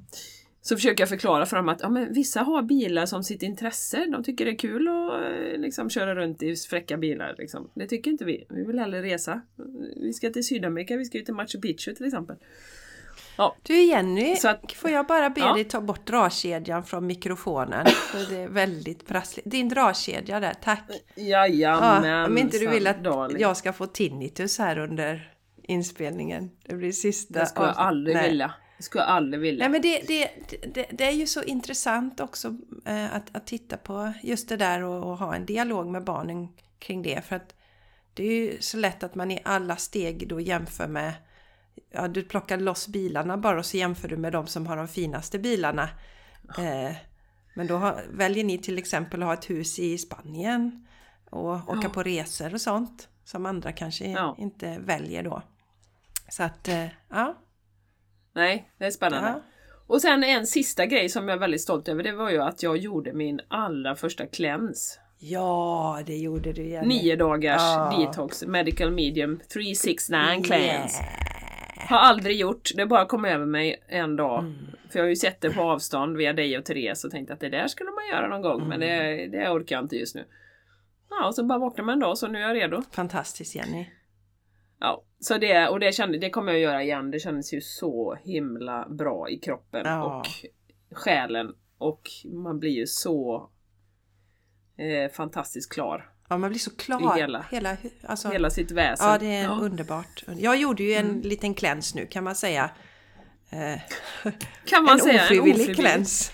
[0.62, 4.06] Så försöker jag förklara för dem att ja, men vissa har bilar som sitt intresse.
[4.12, 7.36] De tycker det är kul att eh, liksom, köra runt i fräcka bilar.
[7.38, 7.70] Liksom.
[7.74, 8.46] Det tycker inte vi.
[8.50, 9.42] Vi vill hellre resa.
[9.96, 12.36] Vi ska till Sydamerika, vi ska ju till Machu Picchu till exempel.
[13.42, 13.56] Ja.
[13.64, 15.54] Du Jenny, att, får jag bara be ja.
[15.54, 17.86] dig ta bort dragkedjan från mikrofonen?
[18.12, 19.52] För det är väldigt prassligt.
[19.52, 20.84] Din dragkedja där, tack!
[21.16, 22.04] Jajamän!
[22.04, 22.98] Ja, om inte du vill att
[23.40, 26.52] jag ska få tinnitus här under inspelningen.
[26.64, 27.40] Det blir sista...
[27.40, 28.30] Det skulle jag aldrig Nej.
[28.30, 28.54] vilja.
[28.78, 29.64] Det skulle jag aldrig vilja.
[29.64, 30.30] Nej, men det, det,
[30.74, 34.84] det, det är ju så intressant också eh, att, att titta på just det där
[34.84, 36.48] och, och, ha en dialog med barnen
[36.80, 37.26] kring det.
[37.26, 37.56] För att
[38.14, 41.14] det är ju så lätt att man i alla steg då jämför med
[41.92, 44.88] ja, du plockar loss bilarna bara och så jämför du med de som har de
[44.88, 45.90] finaste bilarna.
[46.58, 46.96] Eh,
[47.56, 50.88] men då har, väljer ni till exempel att ha ett hus i Spanien
[51.30, 51.90] och åka Ja.
[51.90, 54.36] på resor och sånt som andra kanske Ja.
[54.40, 55.42] inte väljer då.
[56.30, 57.38] Så att, eh, ja.
[58.36, 59.30] Nej, det är spännande.
[59.30, 59.42] ja.
[59.88, 62.64] Och sen en sista grej som jag är väldigt stolt över, det var ju att
[62.64, 65.00] jag gjorde min allra första cleanse.
[65.20, 66.88] Ja, det gjorde du Jenny.
[66.88, 67.62] Nio dagars
[67.98, 71.04] detox, medical medium 369 cleanse.
[71.04, 71.31] Yeah.
[71.92, 74.40] Har aldrig gjort, det bara kom över mig en dag.
[74.40, 74.56] Mm.
[74.90, 77.40] För jag har ju sett det på avstånd via dig och Therese och tänkte att
[77.40, 79.32] det där skulle man göra någon gång, men det, Mm.
[79.32, 80.26] det orkar jag inte just nu.
[81.10, 82.82] Ja, och så bara vaknade man en dag så nu är jag redo.
[82.92, 83.86] Fantastiskt Jenny.
[84.80, 87.12] Ja, så det, och det, kände, det kommer jag att göra igen.
[87.12, 90.04] Det kändes ju så himla bra i kroppen Ja.
[90.20, 90.26] och
[90.98, 91.56] själen.
[91.78, 92.02] Och
[92.34, 93.50] man blir ju så
[94.78, 96.11] eh, fantastiskt klar.
[96.32, 97.16] Ja, man blir så klar.
[97.16, 99.08] Hela- hela, alltså, Hela sitt väsen.
[99.08, 99.50] Ja, det är Ja.
[99.50, 100.24] underbart.
[100.38, 101.22] Jag gjorde ju en Mm.
[101.22, 102.70] liten kläns nu kan man säga.
[103.50, 103.80] Eh,
[104.66, 105.24] Kan man en säga.
[105.24, 106.32] ofrivillig en ofrivillig kläns.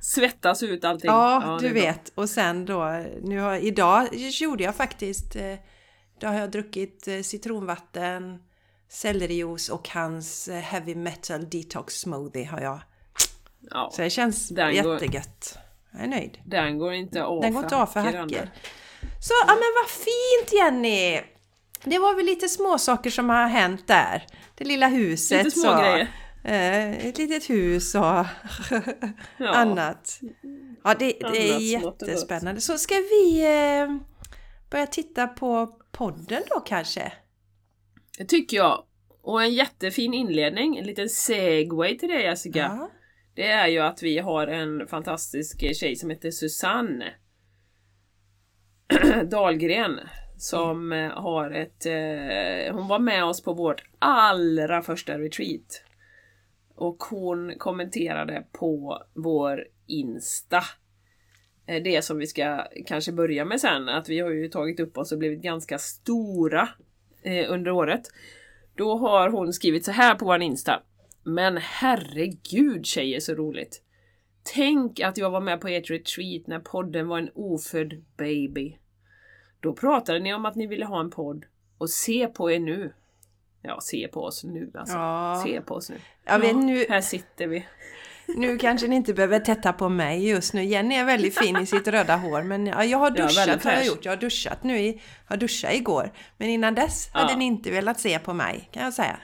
[0.00, 1.10] Svettas ut allting.
[1.10, 2.12] Ja, det du vet.
[2.14, 5.54] Och sen då, nu har, idag gjorde jag faktiskt, eh,
[6.20, 8.38] då har jag druckit eh, citronvatten,
[8.88, 12.80] sellerijuice och hans heavy metal detox smoothie har jag.
[13.70, 15.58] Ja, Så det känns Den går- jättegött.
[15.92, 16.38] Jag är nöjd.
[16.44, 18.50] den går inte av Den går inte av för hacker.
[19.22, 21.20] Så, ja men vad fint Jenny!
[21.84, 24.26] Det var väl lite små saker som har hänt där.
[24.54, 25.44] Det lilla huset.
[25.44, 26.06] Lite små så.
[26.48, 28.00] Eh, ett litet hus och
[29.36, 29.48] Ja.
[29.48, 30.20] annat.
[30.84, 32.60] Ja, det, det är jättespännande.
[32.60, 33.96] Så ska vi eh,
[34.70, 37.12] börja titta på podden då kanske?
[38.18, 38.84] Det tycker jag.
[39.22, 42.58] Och en jättefin inledning, en liten segway till det Jessica.
[42.58, 42.90] Ja.
[43.34, 47.14] Det är ju att vi har en fantastisk tjej som heter Susanne
[49.30, 50.00] Dahlgren
[50.36, 51.10] som mm.
[51.10, 51.86] har ett...
[51.86, 55.82] Eh, hon var med oss på vårt allra första retreat.
[56.74, 60.62] Och hon kommenterade på vår Insta.
[61.66, 64.98] Eh, det som vi ska kanske börja med sen, att vi har ju tagit upp
[64.98, 66.68] oss och blivit ganska stora
[67.22, 68.02] eh, under året.
[68.76, 70.82] Då har hon skrivit så här på vår Insta.
[71.24, 73.82] Men herregud tjejer så roligt!
[74.54, 78.76] Tänk att jag var med på ert retreat när podden var en ofödd baby.
[79.62, 81.44] Då pratade ni om att ni ville ha en podd.
[81.78, 82.92] Och se på er nu!
[83.62, 84.96] Ja, se på oss nu alltså.
[84.96, 85.42] Ja.
[85.46, 85.96] Se på oss nu.
[86.24, 87.66] Jag vet, nu, Här sitter vi.
[88.36, 90.64] nu kanske ni inte behöver tätta på mig just nu.
[90.64, 93.64] Jenny är väldigt fin i sitt röda hår men ja, jag har Ja, duschat väldigt
[93.64, 94.04] har jag gjort.
[94.04, 94.78] Jag har duschat nu.
[94.78, 96.12] I, jag duschade igår.
[96.36, 97.38] Men innan dess hade Ja.
[97.38, 99.16] ni inte velat se på mig kan jag säga.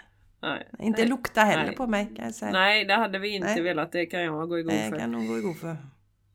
[0.43, 1.77] Nej, Inte nej, lukta heller nej.
[1.77, 2.51] på mig kan jag säga.
[2.53, 3.63] Nej, det hade vi inte Nej.
[3.63, 3.93] velat.
[3.93, 4.97] Det kan jag gå igång Nej, för.
[4.97, 5.77] jag kan nog gå igång för.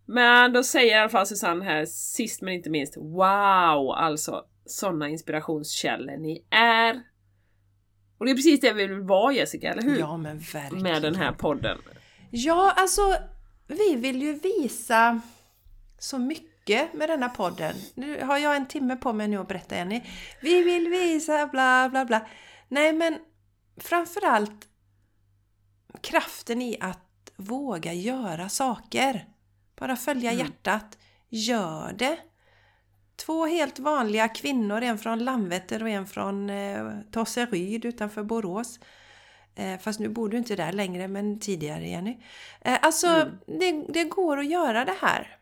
[0.05, 3.91] Men då säger i alla fall Susanne här, sist men inte minst, wow!
[3.91, 7.01] Alltså, sådana inspirationskällor ni är.
[8.17, 9.99] Och det är precis det vi vill vara Jessica, eller hur?
[9.99, 10.83] Ja men verkligen.
[10.83, 11.77] Med den här podden.
[12.31, 13.15] Ja, alltså
[13.67, 15.21] vi vill ju visa
[15.99, 17.75] så mycket med denna podden.
[17.95, 20.01] Nu har jag en timme på mig nu att berätta Jenny.
[20.41, 22.27] Vi vill visa bla bla bla.
[22.67, 23.17] Nej men
[23.77, 24.67] framförallt
[26.01, 29.25] kraften i att våga göra saker.
[29.75, 30.45] Bara följa Mm.
[30.45, 30.97] hjärtat.
[31.29, 32.17] Gör det!
[33.15, 38.79] Två helt vanliga kvinnor, en från Landvetter och en från eh, Tosseryd utanför Borås.
[39.55, 42.17] Eh, fast nu bor du inte där längre, men tidigare Jenny.
[42.61, 43.37] Eh, alltså, Mm.
[43.59, 45.37] det, det går att göra det här.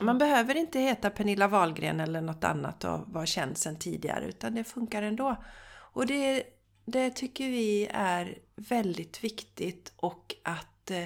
[0.00, 4.54] Man behöver inte heta Pernilla Wahlgren eller något annat och vara känd sedan tidigare, utan
[4.54, 5.36] det funkar ändå.
[5.92, 6.42] Och det,
[6.84, 11.04] det tycker vi är väldigt viktigt och att eh,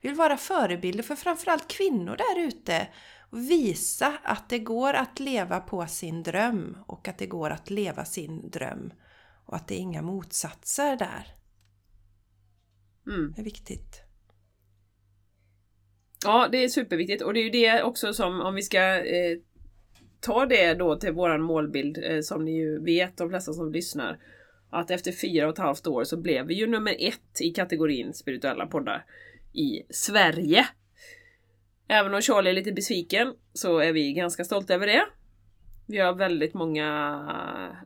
[0.00, 2.88] vi vill vara förebilder för framförallt kvinnor där ute
[3.30, 7.70] och visa att det går att leva på sin dröm och att det går att
[7.70, 8.92] leva sin dröm
[9.44, 11.26] och att det är inga motsatser där.
[13.06, 13.32] Mm.
[13.32, 14.02] Det är viktigt.
[16.24, 19.38] Ja, det är superviktigt och det är ju det också som, om vi ska eh,
[20.20, 24.18] ta det då till våran målbild, eh, som ni ju vet, de flesta som lyssnar,
[24.70, 28.14] att efter fyra och ett halvt år så blev vi ju nummer ett i kategorin
[28.14, 29.04] spirituella poddar
[29.58, 30.66] i Sverige.
[31.88, 35.04] Även om Charlie är lite besviken så är vi ganska stolta över det.
[35.86, 36.86] Vi har väldigt många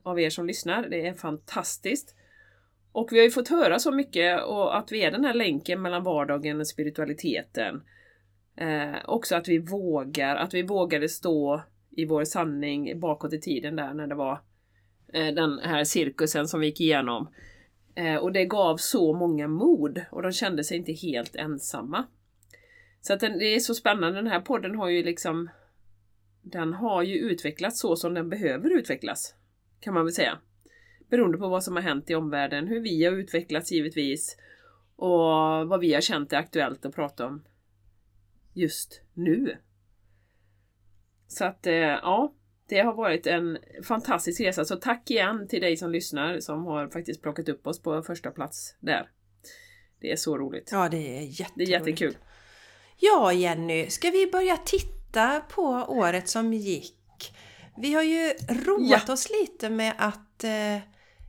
[0.03, 2.17] av er som lyssnar, det är fantastiskt.
[2.93, 5.83] Och vi har ju fått höra så mycket och att vi är den här länken
[5.83, 7.83] mellan vardagen och spiritualiteten.
[8.57, 13.77] Eh, också att vi vågar, att vi vågade stå i vår sanning bakåt i tiden
[13.77, 14.41] där när det var
[15.13, 17.29] eh, den här cirkusen som vi gick igenom.
[17.95, 22.05] Eh, och det gav så många mod och de kände sig inte helt ensamma.
[23.01, 25.51] Så att den, det är så spännande, den här podden har ju liksom
[26.43, 29.35] Den har ju utvecklats så som den behöver utvecklas.
[29.81, 30.39] Kan man väl säga.
[31.09, 34.37] Beroende på vad som har hänt i omvärlden, hur vi har utvecklats givetvis
[34.97, 35.19] och
[35.69, 37.43] vad vi har känt är aktuellt att prata om
[38.53, 39.57] just nu.
[41.29, 42.35] Så att eh, ja,
[42.73, 44.65] det har varit en fantastisk resa.
[44.65, 48.31] Så tack igen till dig som lyssnar som har faktiskt plockat upp oss på första
[48.31, 49.09] plats där.
[50.01, 50.69] Det är så roligt.
[50.73, 51.53] Ja, det är jätteroligt.
[51.57, 52.17] Det är jättekul.
[52.99, 57.35] Ja, Jenny, ska vi börja titta på året som gick?
[57.77, 60.79] Vi har ju roat oss lite med att eh,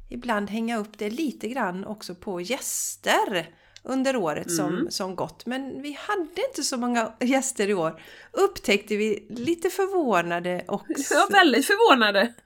[0.10, 3.50] ibland hänga upp det lite grann också på gäster
[3.84, 4.92] under året som, Mm.
[4.92, 5.46] som gått.
[5.46, 8.02] Men vi hade inte så många gäster i år.
[8.32, 12.34] Upptäckte vi lite förvånade och var väldigt förvånade.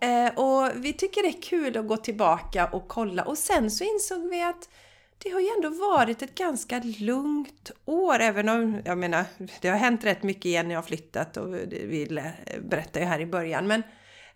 [0.00, 3.24] Eh, och vi tycker det är kul att gå tillbaka och kolla.
[3.24, 4.68] Och sen så insåg vi att
[5.18, 9.24] det har ju ändå varit ett ganska lugnt år, även om, jag menar,
[9.60, 12.22] det har hänt rätt mycket igen när jag har flyttat och vi
[12.60, 13.66] berättade ju här i början.
[13.66, 13.82] Men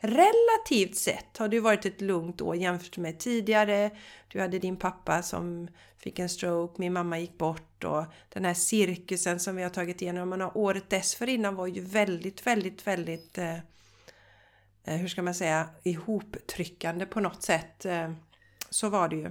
[0.00, 3.90] relativt sett har det varit ett lugnt år jämfört med tidigare.
[4.28, 5.68] Du hade din pappa som
[6.06, 10.02] fick en stroke, min mamma gick bort och den här cirkusen som vi har tagit
[10.02, 10.28] igenom.
[10.28, 13.54] Men året dessförinnan var ju väldigt, väldigt, väldigt eh,
[14.84, 17.84] eh, hur ska man säga, ihoptryckande på något sätt.
[17.84, 18.10] Eh,
[18.70, 19.30] så var det ju.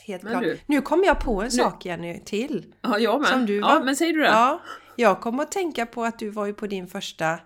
[0.00, 0.42] Helt Men klart.
[0.42, 2.74] du- nu kom jag på en sak Jenny till.
[2.80, 3.28] Ja, jag med.
[3.28, 4.26] Som du ja, var- men säger du det?
[4.28, 4.60] Ja,
[4.96, 7.38] jag kom att tänka på att du var ju på din första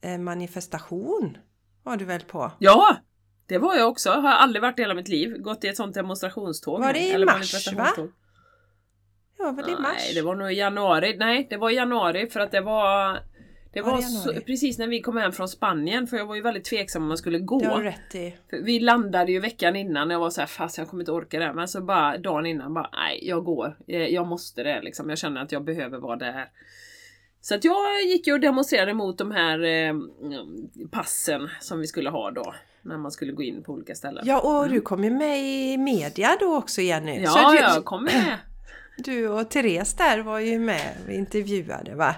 [0.00, 1.38] eh, manifestation.
[1.82, 2.52] Var du väl på?
[2.58, 2.96] Ja!
[3.48, 4.10] Det var jag också.
[4.10, 5.38] Har aldrig varit i hela mitt liv.
[5.38, 6.80] Gått i ett sånt demonstrationståg.
[6.80, 8.12] Var det i Eller mars, manifestationståg.
[9.38, 9.96] Ja, väl i mars?
[9.98, 11.16] Nej, det var nog i januari.
[11.18, 13.18] Nej, det var i januari för att det var...
[13.72, 16.34] Det Var var det så, precis när vi kom hem från Spanien, för jag var
[16.34, 17.58] ju väldigt tveksam om man skulle gå.
[17.58, 18.36] Det har rätt i.
[18.50, 21.12] För Vi landade ju veckan innan och jag var så här, fast jag kommer inte
[21.12, 21.52] orka det.
[21.52, 23.76] Men så bara dagen innan bara, nej jag går.
[23.86, 25.08] Eh, Jag måste det liksom.
[25.08, 26.48] Jag känner att jag behöver vara där.
[27.40, 29.94] Så att jag gick ju och demonstrerade mot de här eh,
[30.90, 32.54] passen som vi skulle ha då.
[32.88, 34.24] När man skulle gå in på olika ställen.
[34.26, 37.10] Ja, och du kom ju med i media då också Jenny.
[37.10, 37.22] Mm.
[37.22, 38.38] Ja, Så du, jag kom med.
[38.98, 42.14] du och Therese där var ju med och intervjuade va?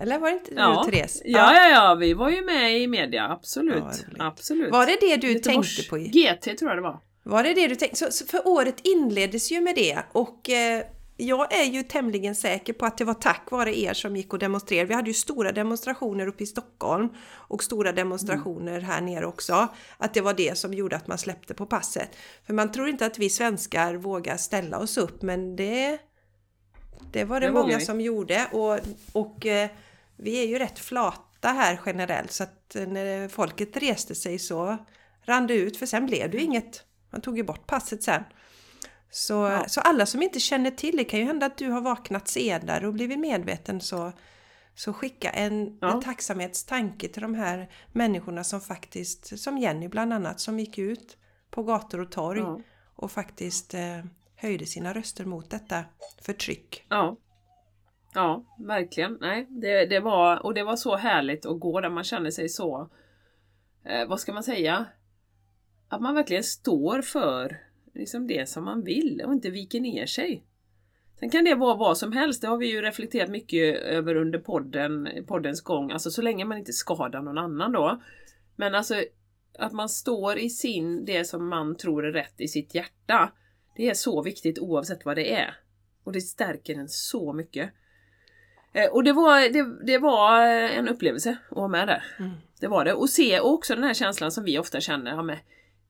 [0.00, 0.78] Eller var det inte du Ja.
[0.80, 1.22] och Therese?
[1.24, 3.84] Ja, ja, ja, vi var ju med i media, absolut.
[4.18, 4.72] Ja, absolut.
[4.72, 5.98] Var det det du Göteborgs tänkte på?
[5.98, 7.00] i- GT tror jag det var.
[7.22, 7.96] Var det det du tänkte?
[7.96, 10.82] Så, så för året inleddes ju med det och eh,
[11.22, 14.38] jag är ju tämligen säker på att det var tack vare er som gick och
[14.38, 14.88] demonstrerade.
[14.88, 19.68] Vi hade ju stora demonstrationer uppe i Stockholm och stora demonstrationer här nere också.
[19.98, 22.08] Att det var det som gjorde att man släppte på passet.
[22.46, 25.98] För man tror inte att vi svenskar vågar ställa oss upp men det,
[27.12, 27.84] det var det, Det många vi.
[27.84, 28.78] som gjorde och,
[29.12, 29.70] och eh,
[30.16, 34.76] vi är ju rätt flata här generellt så att eh, när folket reste sig så
[35.24, 36.84] rann det ut för sen blev det ju inget.
[37.10, 38.22] Man tog ju bort passet sen.
[39.14, 39.64] Så, Ja.
[39.68, 42.86] så alla som inte känner till det kan ju hända att du har vaknat senare
[42.86, 44.12] och blivit medveten så,
[44.74, 45.92] så skicka en, Ja.
[45.92, 51.16] en tacksamhetstanke till de här människorna som faktiskt, som Jenny bland annat, som gick ut
[51.50, 52.60] på gator och torg Ja.
[52.96, 53.98] och faktiskt eh,
[54.36, 55.84] höjde sina röster mot detta
[56.22, 56.84] förtryck.
[56.88, 57.16] Ja.
[58.14, 59.18] Ja, verkligen.
[59.20, 62.48] Nej, det, det var, och det var så härligt att gå där man känner sig
[62.48, 62.88] så,
[63.84, 64.86] eh, vad ska man säga?
[65.88, 67.60] Att man verkligen står för
[67.94, 70.44] liksom det som man vill och inte viker ner sig.
[71.20, 74.38] Sen kan det vara vad som helst, det har vi ju reflekterat mycket över under
[74.38, 78.02] podden, poddens gång, alltså så länge man inte skadar någon annan då.
[78.56, 78.94] Men alltså
[79.58, 83.32] att man står i sin, det som man tror är rätt i sitt hjärta.
[83.76, 85.54] Det är så viktigt oavsett vad det är.
[86.04, 87.70] Och det stärker en så mycket.
[88.72, 92.04] Eh, Och det var, det, det var en upplevelse att vara med där.
[92.18, 92.30] Mm.
[92.60, 92.92] Det var det.
[92.94, 95.10] Och se också den här känslan som vi ofta känner.
[95.10, 95.36] Ja, men,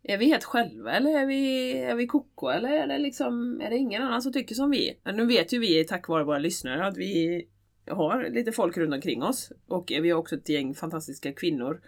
[0.02, 3.70] är vi helt själva eller är vi, är vi koko eller är det, liksom, är
[3.70, 4.98] det ingen annan som tycker som vi?
[5.04, 7.44] Men nu vet ju vi tack vare våra lyssnare att vi
[7.90, 9.52] har lite folk runt omkring oss.
[9.66, 11.80] Och vi har också ett gäng fantastiska kvinnor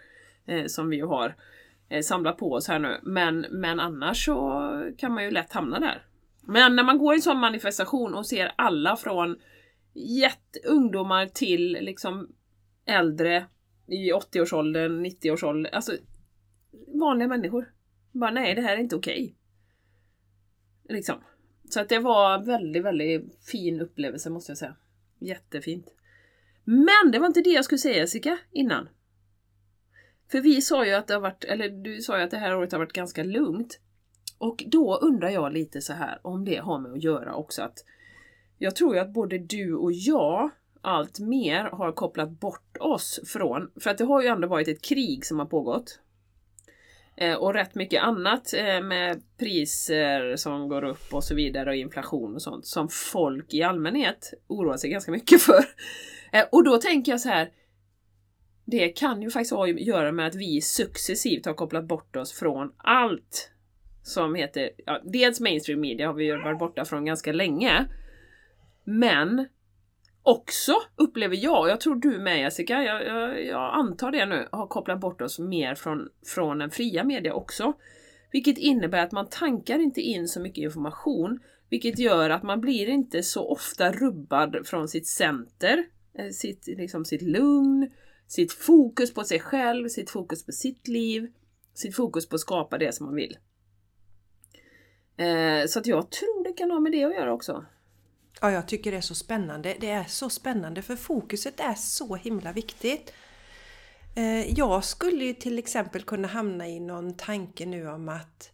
[0.45, 1.35] eh, som vi har
[1.89, 2.99] eh, samlat på oss här nu.
[3.03, 4.61] Men, men annars så
[4.97, 6.05] kan man ju lätt hamna där.
[6.41, 9.37] Men när man går i en sån manifestation och ser alla från
[9.93, 12.29] jätteungdomar till liksom
[12.85, 13.45] äldre
[13.87, 15.91] i 80-årsåldern, 90-årsåldern, alltså
[16.99, 17.74] vanliga människor.
[18.15, 19.35] Bara nej, det här är inte okej.
[20.89, 21.15] Liksom.
[21.69, 24.75] Så att det var väldigt, väldigt fin upplevelse måste jag säga.
[25.19, 25.93] Jättefint.
[26.63, 28.89] Men det var inte det jag skulle säga Jessica, innan.
[30.31, 32.55] För vi sa ju att det har varit, eller du sa ju att det här
[32.57, 33.79] året har varit ganska lugnt.
[34.37, 37.85] Och då undrar jag lite så här om det har med att göra också att
[38.57, 40.49] jag tror ju att både du och jag
[40.81, 44.81] allt mer har kopplat bort oss från, för att det har ju ändå varit ett
[44.81, 45.99] krig som har pågått.
[47.17, 51.75] Eh, och rätt mycket annat eh, med priser som går upp och så vidare och
[51.75, 55.65] inflation och sånt som folk i allmänhet oroar sig ganska mycket för.
[56.31, 57.49] Eh, och då tänker jag så här.
[58.65, 62.33] det kan ju faktiskt ha att göra med att vi successivt har kopplat bort oss
[62.33, 63.51] från allt
[64.03, 67.85] som heter, ja, dels mainstream media har vi ju varit borta från ganska länge.
[68.83, 69.47] Men
[70.25, 74.47] också upplever jag, och jag tror du med Jessica, jag, jag, jag, antar det nu,
[74.51, 77.73] har kopplat bort oss mer från, från den fria media också.
[78.31, 82.89] Vilket innebär att man tankar inte in så mycket information, vilket gör att man blir
[82.89, 85.85] inte så ofta rubbad från sitt center,
[86.17, 87.91] eh, sitt, liksom sitt lugn,
[88.27, 91.27] sitt fokus på sig själv, sitt fokus på sitt liv,
[91.73, 93.37] sitt fokus på att skapa det som man vill.
[95.17, 97.65] Eh, så att jag tror det kan ha med det att göra också.
[98.41, 99.75] Ja, jag tycker det är så spännande.
[99.79, 103.13] Det är så spännande för fokuset är så himla viktigt.
[104.15, 108.51] Eh, jag skulle ju till exempel kunna hamna i någon tanke nu om att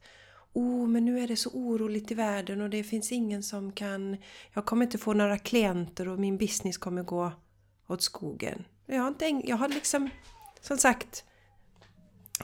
[0.53, 4.17] Oh, men nu är det så oroligt i världen och det finns ingen som kan...
[4.53, 7.31] Jag kommer inte få några klienter och min business kommer gå
[7.87, 8.65] åt skogen.
[8.85, 10.09] Jag har, inte, jag har liksom,
[10.61, 11.23] som sagt,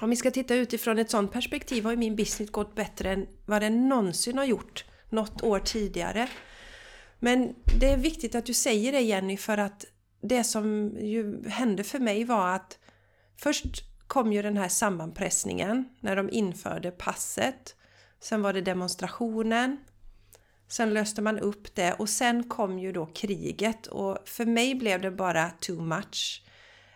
[0.02, 3.28] om vi ska titta utifrån ett sådant perspektiv har ju min business gått bättre än
[3.46, 6.30] vad den någonsin har gjort något år tidigare.
[7.20, 9.86] Men det är viktigt att du säger det Jenny för att
[10.22, 12.78] det som ju hände för mig var att
[13.38, 17.76] först kom ju den här sammanpressningen när de införde passet.
[18.20, 19.78] Sen var det demonstrationen.
[20.68, 25.02] Sen löste man upp det och sen kom ju då kriget och för mig blev
[25.02, 26.44] det bara too much.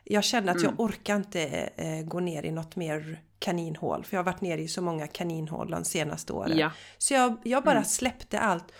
[0.03, 0.69] Jag kände att mm.
[0.69, 1.41] jag orkar inte
[1.75, 5.07] eh, gå ner i något mer kaninhål för jag har varit nere i så många
[5.07, 6.57] kaninhål de senaste åren.
[6.57, 6.71] Ja.
[6.97, 7.85] Så jag, jag bara mm.
[7.85, 8.71] släppte allt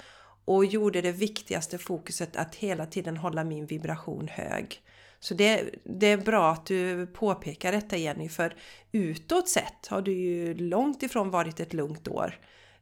[0.56, 4.82] och gjorde det viktigaste fokuset att hela tiden hålla min vibration hög.
[5.20, 8.56] Så det, det är bra att du påpekar detta Jenny, för
[8.92, 12.40] utåt sett har du ju långt ifrån varit ett lugnt år.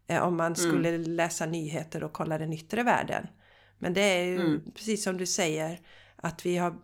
[0.07, 0.55] Eh, om man mm.
[0.55, 1.01] skulle mm.
[1.01, 3.27] läsa nyheter och kolla den yttre världen.
[3.77, 4.61] Men det är ju mm.
[4.75, 5.79] precis som du säger
[6.15, 6.75] att vi har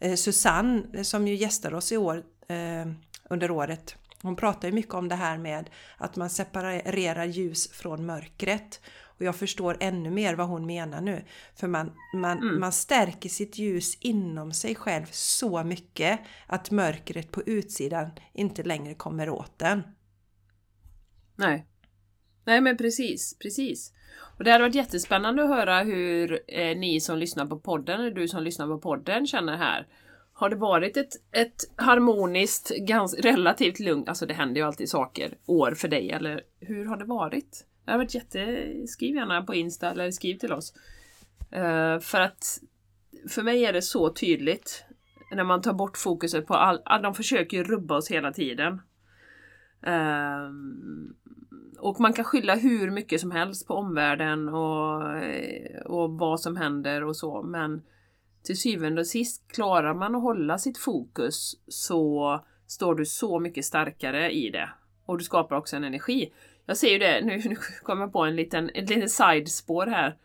[0.00, 2.86] eh, Susanne som ju gästar oss i år eh,
[3.30, 3.96] under året.
[4.22, 8.80] Hon pratar ju mycket om det här med att man separerar ljus från mörkret.
[9.18, 11.24] Och jag förstår ännu mer vad hon menar nu.
[11.56, 12.60] För man, man, mm.
[12.60, 18.94] man stärker sitt ljus inom sig själv så mycket att mörkret på utsidan inte längre
[18.94, 19.82] kommer åt den.
[21.36, 21.66] Nej.
[22.44, 23.92] Nej men precis, precis.
[24.38, 28.10] Och det hade varit jättespännande att höra hur eh, ni som lyssnar på podden, eller
[28.10, 29.86] du som lyssnar på podden känner här.
[30.32, 35.38] Har det varit ett, ett harmoniskt, ganska, relativt lugnt, alltså det händer ju alltid saker,
[35.46, 37.66] år för dig, eller hur har det varit?
[37.84, 38.72] Det har varit jätte...
[38.86, 40.74] Skriv gärna på Insta eller skriv till oss.
[41.56, 42.60] Uh, för att
[43.28, 44.84] för mig är det så tydligt
[45.32, 48.80] när man tar bort fokuset på all, all de försöker ju rubba oss hela tiden.
[49.86, 50.50] Uh,
[51.78, 55.02] och man kan skylla hur mycket som helst på omvärlden och,
[55.84, 57.82] och vad som händer och så men
[58.44, 63.64] till syvende och sist klarar man att hålla sitt fokus så står du så mycket
[63.64, 64.70] starkare i det.
[65.04, 66.32] Och du skapar också en energi.
[66.66, 70.16] Jag ser ju det, nu, nu kommer jag på en liten, ett litet sidespår här.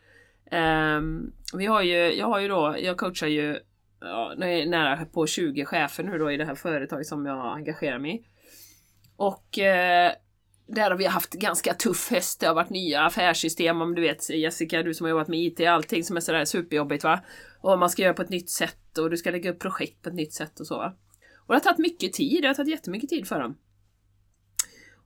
[0.96, 3.58] Um, vi har ju, jag har ju då, jag coachar ju
[4.00, 4.34] ja,
[4.66, 8.24] nära på 20 chefer nu då i det här företaget som jag engagerar mig i.
[9.16, 10.12] Och eh,
[10.66, 12.40] där har vi haft ganska tuff höst.
[12.40, 15.60] Det har varit nya affärssystem om du vet Jessica, du som har jobbat med IT,
[15.60, 17.20] allting som är sådär superjobbigt va.
[17.60, 20.08] Och man ska göra på ett nytt sätt och du ska lägga upp projekt på
[20.08, 20.94] ett nytt sätt och så va.
[21.36, 23.56] Och det har tagit mycket tid, det har tagit jättemycket tid för dem.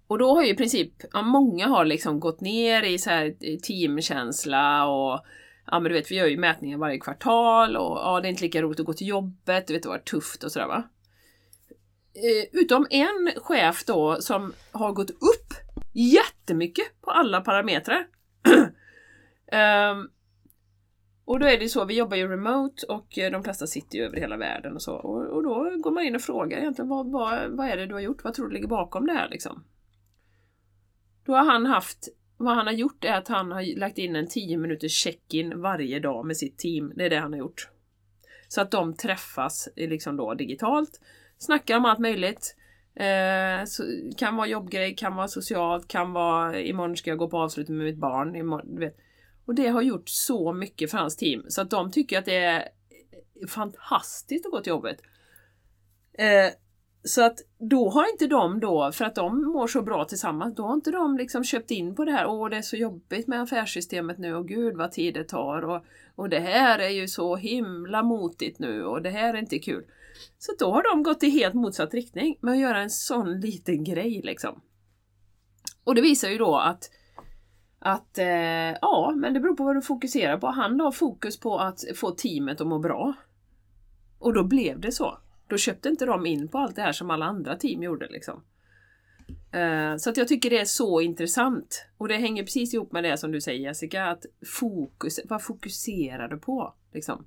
[0.07, 3.27] Och då har ju i princip, ja, många har liksom gått ner i så här
[3.41, 5.21] eh, teamkänsla och
[5.67, 8.43] ja men du vet vi gör ju mätningar varje kvartal och ja det är inte
[8.43, 10.83] lika roligt att gå till jobbet, du vet det var tufft och sådär va.
[12.15, 15.55] Eh, utom en chef då som har gått upp
[15.93, 18.07] jättemycket på alla parametrar.
[19.53, 20.11] um,
[21.25, 24.05] och då är det så, vi jobbar ju remote och eh, de flesta sitter ju
[24.05, 24.95] över hela världen och så.
[24.95, 27.95] Och, och då går man in och frågar egentligen vad, vad, vad är det du
[27.95, 28.25] har gjort?
[28.25, 29.65] Vad tror du ligger bakom det här liksom?
[31.25, 34.29] Då har han haft, vad han har gjort är att han har lagt in en
[34.29, 36.93] 10 minuters check-in varje dag med sitt team.
[36.97, 37.69] Det är det han har gjort.
[38.49, 41.01] Så att de träffas eh, liksom då digitalt,
[41.39, 42.57] snackar om allt möjligt.
[42.97, 43.65] Eh,
[44.17, 47.87] kan vara jobbgrej, kan vara socialt, kan vara imorgon ska jag gå på avslutning med
[47.87, 48.37] mitt barn.
[48.37, 48.97] Imorgon, vet.
[49.47, 52.37] Och det har gjort så mycket för hans team så att de tycker att det
[52.37, 52.69] är
[53.49, 55.03] fantastiskt att gå till jobbet.
[56.13, 56.53] Eh,
[57.05, 60.63] så att då har inte de då, för att de mår så bra tillsammans, då
[60.63, 63.43] har inte de liksom köpt in på det här, åh det är så jobbigt med
[63.43, 65.85] affärssystemet nu och gud vad tid det tar och,
[66.15, 69.85] och det här är ju så himla motigt nu och det här är inte kul.
[70.39, 73.85] Så då har de gått i helt motsatt riktning med att göra en sån liten
[73.85, 74.61] grej liksom.
[75.85, 76.91] Och det visar ju då att
[77.79, 78.27] att eh,
[78.81, 80.47] ja, men det beror på vad du fokuserar på.
[80.47, 83.15] Han har fokus på att få teamet att må bra.
[84.19, 85.19] Och då blev det så.
[85.49, 88.09] Då köpte inte de in på allt det här som alla andra team gjorde.
[88.11, 88.43] Liksom.
[89.53, 91.87] Eh, Så att jag tycker det är så intressant.
[91.97, 96.29] Och det hänger precis ihop med det som du säger Jessica, att fokus, vad fokuserar
[96.29, 96.75] du på?
[96.93, 97.27] Liksom.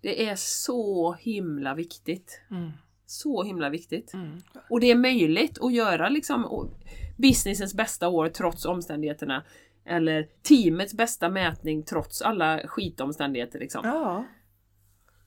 [0.00, 2.40] Det är så himla viktigt.
[2.50, 2.70] Mm.
[3.06, 4.14] Så himla viktigt.
[4.14, 4.38] Mm.
[4.70, 6.70] Och det är möjligt att göra liksom
[7.16, 9.44] businessens bästa år trots omständigheterna.
[9.84, 13.58] Eller teamets bästa mätning trots alla skitomständigheter.
[13.58, 13.80] Liksom.
[13.84, 14.24] Ja,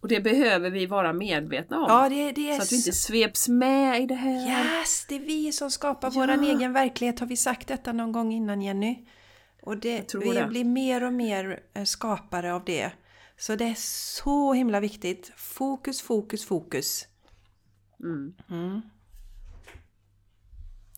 [0.02, 1.86] Och det behöver vi vara medvetna om.
[1.90, 4.80] ja det, det så att vi inte sveps med i det här.
[4.80, 6.20] Yes, det är vi som skapar Ja.
[6.20, 7.20] våran egen verklighet.
[7.20, 9.06] Har vi sagt detta någon gång innan Jenny?
[9.62, 10.48] Och det, vi det.
[10.48, 12.92] blir mer och mer eh, skapare av det.
[13.38, 13.76] Så det är
[14.18, 15.32] så himla viktigt.
[15.36, 17.08] Fokus, fokus, fokus.
[18.04, 18.34] Mm.
[18.50, 18.82] Mm.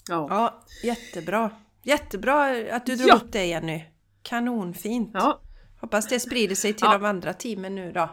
[0.09, 0.27] Ja.
[0.29, 1.51] Ja, jättebra.
[1.83, 2.45] Jättebra
[2.75, 3.15] att du drog Ja.
[3.15, 3.83] upp det Jenny.
[4.21, 5.11] Kanonfint.
[5.13, 5.41] ja.
[5.81, 6.97] Hoppas det sprider sig till Ja.
[6.97, 8.09] de andra teamen nu då.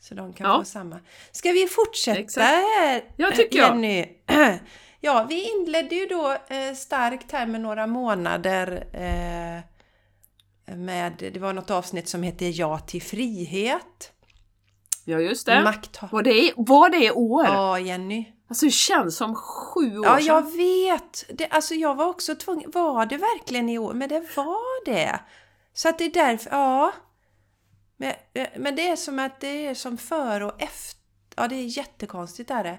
[0.00, 0.58] Så de kan Ja.
[0.58, 1.00] få samma.
[1.32, 2.46] Ska vi fortsätta Exakt.
[2.46, 3.68] här Ja, tycker jag.
[3.68, 4.06] Jenny?
[5.00, 9.62] Ja, vi inledde ju då eh, starkt här med några månader eh,
[10.76, 14.12] med, det var något avsnitt som hette Ja till frihet.
[15.04, 15.52] ja, just det.
[15.52, 17.44] Maktha- Var det, var det år?
[17.44, 18.24] Ja, Jenny.
[18.48, 20.26] Alltså det känns som sju år Ja, sedan.
[20.26, 21.24] jag vet.
[21.38, 22.70] Det, alltså jag var också tvungen.
[22.70, 23.92] Var det verkligen i år?
[23.94, 25.20] Men det var det.
[25.72, 26.92] Så att det är därför, ja.
[27.96, 28.14] Men,
[28.56, 31.00] men det är som att det är som före och efter.
[31.36, 32.78] Ja, det är jättekonstigt är det.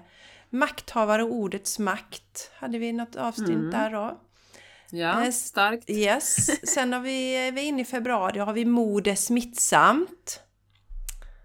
[0.50, 2.50] Makthavare och ordets makt.
[2.54, 3.70] Hade vi något avsnitt Mm.
[3.70, 4.20] där då?
[4.90, 5.90] Ja, Eh, starkt.
[5.90, 6.46] Yes.
[6.74, 10.40] Sen har vi, vi är inne i februari, har vi mod är smittsamt.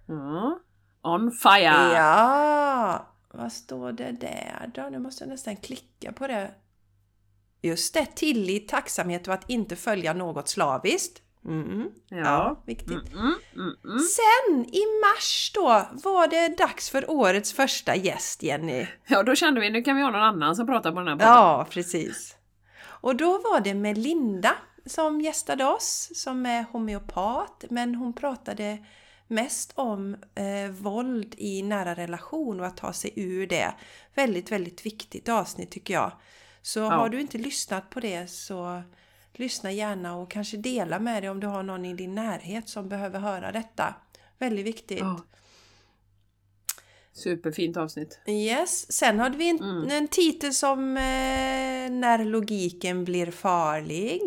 [0.08, 0.60] Ja.
[1.02, 1.94] On fire!
[1.96, 4.90] Ja, vad står det där då?
[4.92, 6.52] Nu måste jag nästan klicka på det.
[7.62, 11.22] Just det, tillit, tacksamhet och att inte följa något slaviskt.
[11.46, 11.90] Mm.
[12.10, 12.18] Ja.
[12.18, 12.64] Ja.
[12.66, 12.90] viktigt.
[12.92, 14.00] Mm, mm, mm, mm.
[14.00, 18.88] Sen i mars då var det dags för årets första gäst, Jenny.
[19.08, 21.16] Ja, då kände vi nu kan vi ha någon annan som pratar på den här
[21.16, 21.28] podden.
[21.28, 22.36] Ja, precis.
[22.86, 28.78] Och då var det Melinda som gästade oss, som är homeopat, men hon pratade
[29.28, 33.74] mest om eh, våld i nära relation och att ta sig ur det.
[34.16, 36.12] Väldigt, väldigt viktigt avsnitt tycker jag.
[36.62, 38.84] Så har du inte lyssnat på det så
[39.34, 42.90] lyssna gärna och kanske dela med dig om du har någon i din närhet som
[42.90, 43.96] behöver höra detta.
[44.40, 45.00] Väldigt viktigt.
[45.00, 45.22] Ja.
[47.14, 48.20] Superfint avsnitt.
[48.28, 48.92] Yes.
[48.94, 49.90] Sen hade vi en, Mm.
[49.92, 51.04] en titel som eh,
[51.92, 54.22] När logiken blir farlig.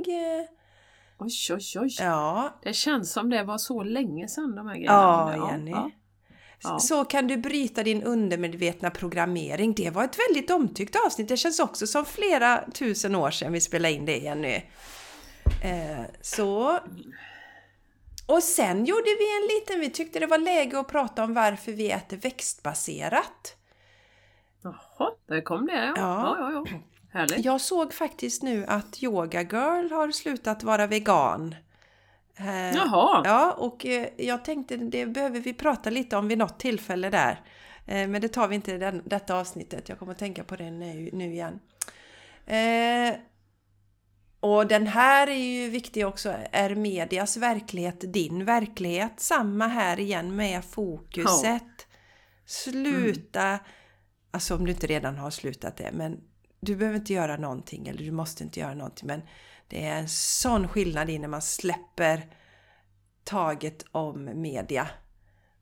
[1.18, 1.96] Oj, oj, oj.
[2.00, 5.34] Ja, Det känns som det var så länge sedan de här grejerna.
[5.36, 5.70] ja Jenny.
[5.70, 5.90] Ja.
[6.62, 6.78] Ja.
[6.78, 9.74] Så kan du bryta din undermedvetna programmering.
[9.74, 11.28] Det var ett väldigt omtyckt avsnitt.
[11.28, 14.62] Det känns också som flera tusen år sedan vi spelade in det Jenny.
[15.62, 16.80] Eh, så...
[18.26, 19.80] Och sen gjorde vi en liten...
[19.80, 23.56] Vi tyckte det var läge att prata om varför vi äter växtbaserat.
[24.62, 25.92] Jaha, där kom det ja.
[25.96, 26.36] Ja.
[26.40, 26.78] Ja, ja, ja.
[27.12, 27.44] Härligt.
[27.44, 31.54] Jag såg faktiskt nu att Yoga Girl har slutat vara vegan.
[32.36, 33.22] Eh, Jaha.
[33.24, 37.40] Ja, och eh, jag tänkte det behöver vi prata lite om vid något tillfälle där.
[37.86, 39.88] Eh, Men det tar vi inte i den, detta avsnittet.
[39.88, 41.60] Jag kommer att tänka på det nu, nu igen.
[44.40, 46.34] Och den här är ju viktig också.
[46.52, 49.12] Är medias verklighet din verklighet?
[49.16, 51.86] Samma här igen med fokuset.
[52.46, 53.58] Sluta,
[54.30, 56.20] alltså om du inte redan har slutat det, men
[56.60, 59.06] du behöver inte göra någonting eller du måste inte göra någonting.
[59.06, 59.22] Men
[59.68, 62.26] det är en sån skillnad i när man släpper
[63.24, 64.88] taget om media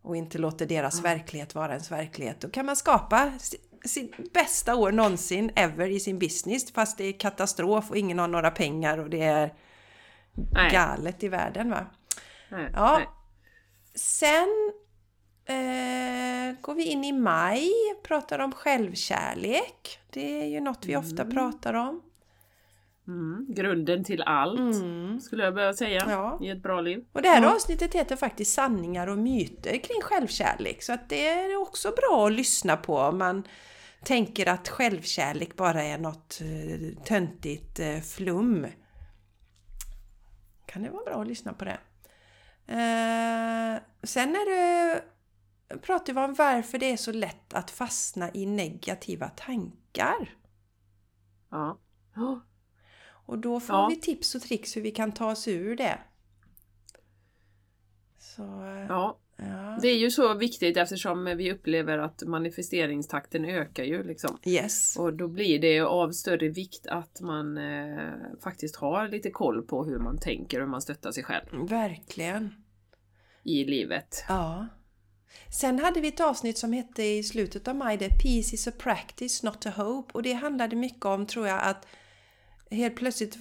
[0.02, 2.40] och inte låter deras verklighet vara ens verklighet.
[2.40, 3.32] Då kan man skapa
[3.84, 8.28] sitt bästa år någonsin ever i sin business fast det är katastrof och ingen har
[8.28, 9.54] några pengar och det är
[10.52, 10.70] Nej.
[10.72, 11.86] galet i världen va.
[12.48, 12.70] Nej.
[12.72, 12.98] Ja.
[12.98, 13.08] Nej.
[13.94, 14.72] Sen
[15.44, 17.70] eh, går vi in i maj,
[18.02, 19.98] pratar om självkärlek.
[20.10, 22.02] Det är ju något vi ofta pratar om.
[23.08, 23.46] Mm.
[23.48, 24.76] Grunden till allt,
[25.22, 26.38] skulle jag behöva säga, Ja.
[26.42, 27.04] i ett bra liv.
[27.12, 30.82] Och det här avsnittet heter faktiskt Sanningar och myter kring självkärlek.
[30.82, 33.42] Så att det är också bra att lyssna på om man
[34.04, 38.66] tänker att självkärlek bara är något eh, töntigt eh, flum.
[40.66, 41.78] Kan det vara bra att lyssna på det.
[42.66, 45.04] Eh, sen är det,
[45.82, 50.36] pratar vi om varför det är så lätt att fastna i negativa tankar.
[51.50, 51.78] Ja.
[52.16, 52.38] Oh,
[53.26, 53.86] Och då får Ja.
[53.88, 55.98] vi tips och tricks hur vi kan ta oss ur det.
[58.18, 59.78] Så, eh, Ja, ja.
[59.82, 64.38] det är ju så viktigt eftersom vi upplever att manifesteringstakten ökar ju liksom.
[64.44, 64.96] Yes.
[64.96, 68.12] Och då blir det av större vikt att man eh,
[68.42, 72.54] faktiskt har lite koll på hur man tänker och hur man stöttar sig själv Verkligen.
[73.42, 74.24] i livet.
[74.28, 74.66] Ja.
[75.48, 78.72] Sen hade vi ett avsnitt som hette i slutet av maj, det Peace is a
[78.78, 80.12] practice, not a hope.
[80.12, 81.86] Och det handlade mycket om, tror jag, att
[82.70, 83.38] helt plötsligt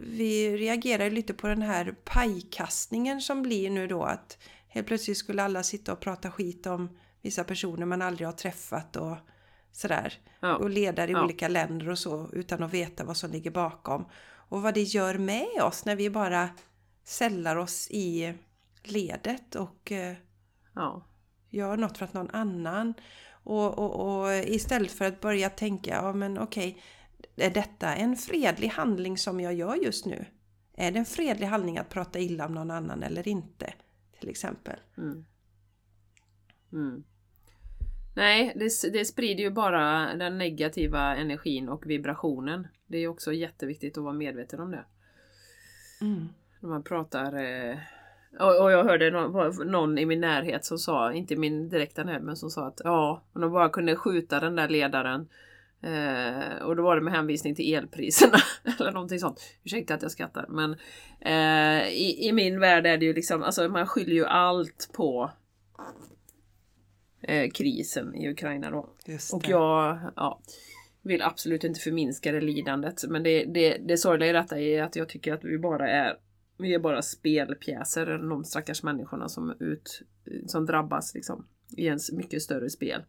[0.00, 4.38] vi reagerar lite på den här pajkastningen som blir nu då att
[4.70, 8.96] helt plötsligt skulle alla sitta och prata skit om vissa personer man aldrig har träffat
[8.96, 9.16] och
[9.72, 10.14] sådär.
[10.40, 10.56] Ja.
[10.56, 11.24] Och ledare i ja.
[11.24, 14.04] olika länder och så utan att veta vad som ligger bakom.
[14.48, 16.48] Och vad det gör med oss när vi bara
[17.04, 18.34] sällar oss i
[18.82, 20.16] ledet och eh,
[20.74, 21.06] ja.
[21.48, 22.94] gör något för att någon annan.
[23.44, 26.82] Och, och, och, istället för att börja tänka, ja men okej,
[27.36, 30.24] är detta en fredlig handling som jag gör just nu?
[30.76, 33.72] Är det en fredlig handling att prata illa om någon annan eller inte?
[34.20, 34.76] Till exempel.
[34.98, 35.24] Mm.
[36.72, 37.04] Mm.
[38.16, 42.66] Nej, det, det sprider ju bara den negativa energin och vibrationen.
[42.86, 44.84] Det är också jätteviktigt att vara medveten om det.
[46.00, 46.28] Mm.
[46.60, 47.78] När man pratar eh,
[48.38, 52.36] och, jag hörde någon, någon, i min närhet som sa, inte min direkta närhet, men
[52.36, 55.28] som sa att ja, om de bara kunde skjuta den där ledaren
[55.82, 58.38] eh, och då var det med hänvisning till elpriserna
[58.80, 59.40] eller någonting sånt.
[59.64, 60.76] Ursäkta att jag skrattar men
[61.20, 65.30] eh, i, i, min värld är det ju liksom, alltså man skyller ju allt på
[67.22, 68.88] eh, krisen i Ukraina då.
[69.32, 70.40] Och jag ja,
[71.02, 74.96] vill absolut inte förminska det lidandet men det, det, det sorgliga i detta är att
[74.96, 76.16] jag tycker att vi bara är
[76.60, 80.02] vi är bara spelpjäser, de stackars människorna som, ut,
[80.46, 83.02] som drabbas liksom, i en mycket större spel.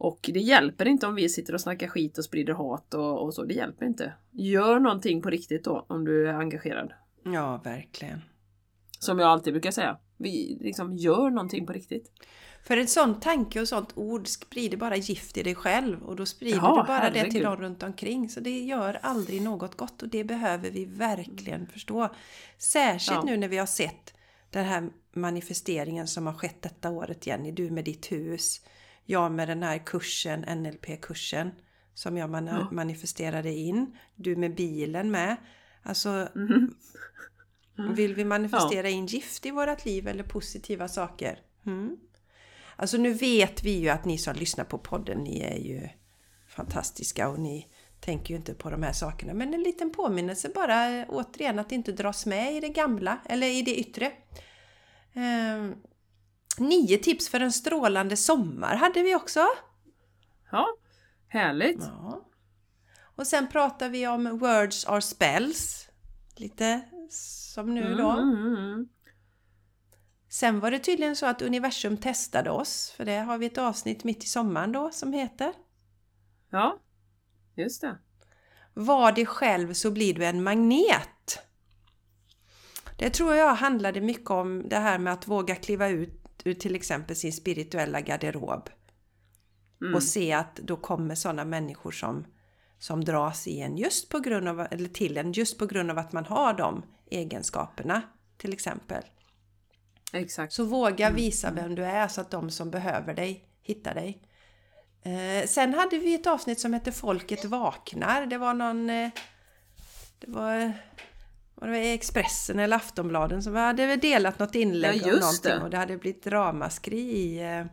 [0.00, 3.34] Och det hjälper inte om vi sitter och snackar skit och sprider hat och, och
[3.34, 3.44] så.
[3.44, 4.12] Det hjälper inte.
[4.30, 6.92] Gör någonting på riktigt då om du är engagerad.
[7.24, 8.20] Ja, verkligen.
[8.98, 9.98] Som jag alltid brukar säga.
[10.16, 12.12] Vi liksom gör någonting på riktigt.
[12.64, 16.26] För en sån tanke och sånt ord sprider bara gift i dig själv och då
[16.26, 17.24] sprider ja, du bara herregud.
[17.24, 18.28] det till dem runt omkring.
[18.28, 22.08] Så det gör aldrig något gott och det behöver vi verkligen förstå.
[22.58, 23.24] Särskilt ja.
[23.24, 24.14] nu när vi har sett
[24.50, 28.60] den här manifesteringen som har skett detta året Jenny, du med ditt hus.
[29.04, 31.50] Jag med den här kursen, NLP-kursen
[31.94, 32.68] som jag man ja.
[32.70, 33.96] manifesterade in.
[34.14, 35.36] Du med bilen med.
[35.82, 36.74] Alltså, mm.
[37.78, 37.94] Mm.
[37.94, 41.38] vill vi manifestera in gift i vårat liv eller positiva saker?
[41.66, 41.96] Mm.
[42.76, 45.88] Alltså nu vet vi ju att ni som lyssnar på podden, ni är ju
[46.48, 47.66] fantastiska och ni
[48.00, 49.34] tänker ju inte på de här sakerna.
[49.34, 53.62] Men en liten påminnelse bara återigen att inte dras med i det gamla eller i
[53.62, 54.12] det yttre.
[56.60, 59.46] Nio tips för en strålande sommar hade vi också.
[60.52, 60.66] Ja,
[61.28, 61.80] härligt!
[61.80, 62.26] Ja.
[63.16, 65.88] Och sen pratar vi om words are spells.
[66.36, 66.80] Lite
[67.10, 68.10] som nu då.
[68.10, 68.88] Mm, mm, mm.
[70.28, 74.04] Sen var det tydligen så att universum testade oss, för det har vi ett avsnitt
[74.04, 75.52] mitt i sommaren då som heter.
[76.50, 76.78] Ja,
[77.56, 77.98] just det.
[78.74, 81.38] Var det själv så blir du en magnet.
[82.98, 86.74] Det tror jag handlade mycket om det här med att våga kliva ut ur till
[86.74, 88.70] exempel sin spirituella garderob.
[89.80, 89.94] Mm.
[89.94, 92.26] Och se att då kommer sådana människor som,
[92.78, 95.98] som dras i en just på grund av, eller till en just på grund av
[95.98, 98.02] att man har de egenskaperna
[98.36, 99.02] till exempel.
[100.12, 100.52] Exakt.
[100.52, 101.16] Så våga mm.
[101.16, 104.22] visa vem du är så att de som behöver dig hittar dig.
[105.02, 108.26] Eh, sen hade vi ett avsnitt som hette Folket vaknar.
[108.26, 108.90] Det var någon...
[108.90, 109.10] Eh,
[110.18, 110.72] det var...
[111.60, 115.62] Det var Expressen eller Aftonbladen som hade delat något inlägg ja, om någonting det.
[115.62, 117.66] och det hade blivit ramaskri i eh,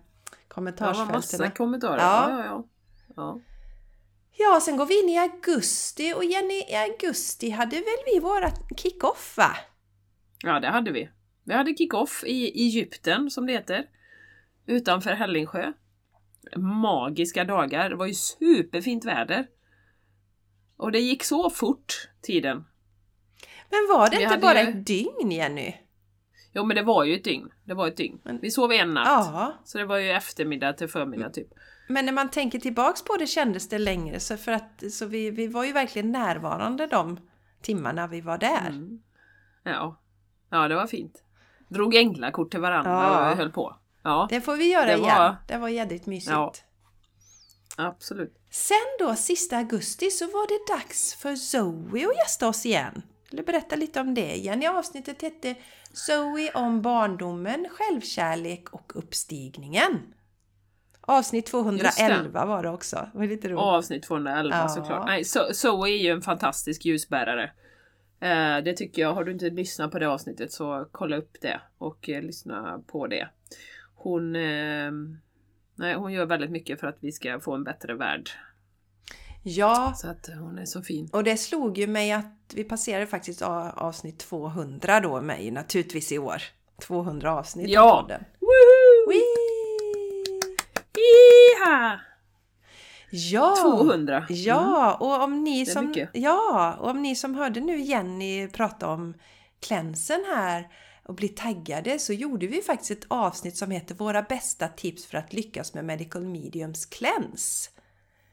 [0.47, 1.07] kommentarsfälten.
[1.07, 1.97] Ja, massa kommentarer.
[1.97, 2.29] Ja.
[2.29, 2.63] Ja, ja,
[3.15, 3.39] ja.
[4.37, 8.59] ja, sen går vi in i augusti och Jenny, i augusti hade väl vi vårat
[8.77, 9.57] kick-off va?
[10.43, 11.09] Ja, det hade vi.
[11.43, 13.85] Vi hade kick-off i Egypten som det heter.
[14.65, 15.73] Utanför Hällingsjö.
[16.55, 17.89] Magiska dagar.
[17.89, 19.47] Det var ju superfint väder.
[20.77, 22.65] Och det gick så fort, tiden.
[23.69, 24.69] Men var det vi inte bara ju...
[24.69, 25.73] ett dygn, Jenny?
[26.53, 27.49] Jo, men det var ju ett dygn.
[27.63, 28.19] Det var ett dygn.
[28.41, 29.07] Vi sov en natt.
[29.07, 29.53] Ja.
[29.63, 31.47] Så det var ju eftermiddag till förmiddag typ.
[31.87, 35.31] Men när man tänker tillbaks på det kändes det längre, så för att så vi,
[35.31, 37.19] vi var ju verkligen närvarande de
[37.61, 38.67] timmarna vi var där.
[38.69, 38.99] Mm.
[39.63, 40.01] Ja.
[40.49, 41.23] Ja, det var fint.
[41.69, 43.31] Drog änglakort till varandra ja.
[43.31, 43.75] och höll på.
[44.03, 44.27] Ja.
[44.29, 45.17] Det får vi göra det igen.
[45.17, 45.35] Var...
[45.47, 46.31] Det var jädrigt mysigt.
[46.31, 46.53] Ja.
[47.77, 48.33] Absolut.
[48.49, 53.01] Sen då, sista augusti, så var det dags för Zoe att gästa oss igen.
[53.31, 54.63] Du berätta lite om det igen?
[54.63, 55.55] I avsnittet hette
[55.91, 60.13] Zoe om barndomen, självkärlek och uppstigningen.
[61.01, 63.09] Avsnitt 211 var det också.
[63.13, 63.59] Det var lite roligt.
[63.59, 64.67] Avsnitt 211 ja.
[64.67, 65.05] såklart.
[65.05, 65.23] Nej,
[65.53, 67.51] Zoe är ju en fantastisk ljusbärare.
[68.19, 69.13] Eh, det tycker jag.
[69.13, 73.07] Har du inte lyssnat på det avsnittet så kolla upp det och eh, lyssna på
[73.07, 73.29] det.
[73.95, 74.91] Hon, eh,
[75.75, 78.29] nej, hon gör väldigt mycket för att vi ska få en bättre värld.
[79.47, 79.93] Ja.
[79.95, 81.09] Så att hon är så fin.
[81.13, 86.17] Och det slog ju mig att vi passerade faktiskt avsnitt 200 då mig naturligtvis i
[86.17, 86.41] år.
[86.81, 87.81] 200 avsnitt ja.
[87.81, 88.23] av podden.
[88.39, 89.13] Woohoo!
[93.11, 93.55] Ja!
[93.61, 94.25] 200.
[94.29, 96.09] Ja, och om ni som, mycket.
[96.13, 99.13] ja, och om ni som hörde nu Jenny prata om
[99.59, 100.67] klänsen här
[101.03, 105.17] och bli taggade så gjorde vi faktiskt ett avsnitt som heter Våra bästa tips för
[105.17, 107.69] att lyckas med Medical Mediums kläns.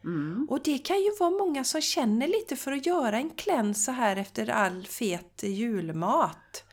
[0.05, 0.47] Mm.
[0.51, 3.93] Och det kan ju vara många som känner lite för att göra en kläns så
[3.93, 6.65] här efter all fet julmat.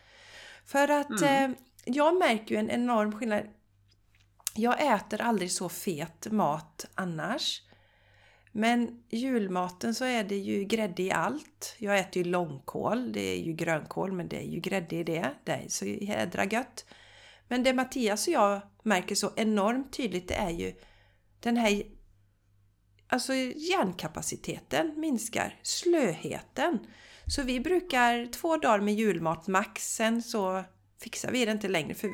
[0.66, 1.50] För att eh,
[1.86, 3.44] jag märker ju en enorm skillnad.
[4.56, 7.62] Jag äter aldrig så fet mat annars.
[8.52, 11.76] Men julmaten så är det ju grädde i allt.
[11.78, 15.30] Jag äter ju långkål, det är ju grönkål men det är ju grädde i det.
[15.44, 16.86] Det är så jädra gött.
[17.48, 20.74] Men det Mattias och jag märker så enormt tydligt det är ju
[21.40, 21.84] den här
[23.12, 26.80] Alltså hjärnkapaciteten minskar, slöheten.
[27.28, 30.64] Så vi brukar två dagar med julmat max, sen så
[31.04, 32.10] fixar vi det inte längre för...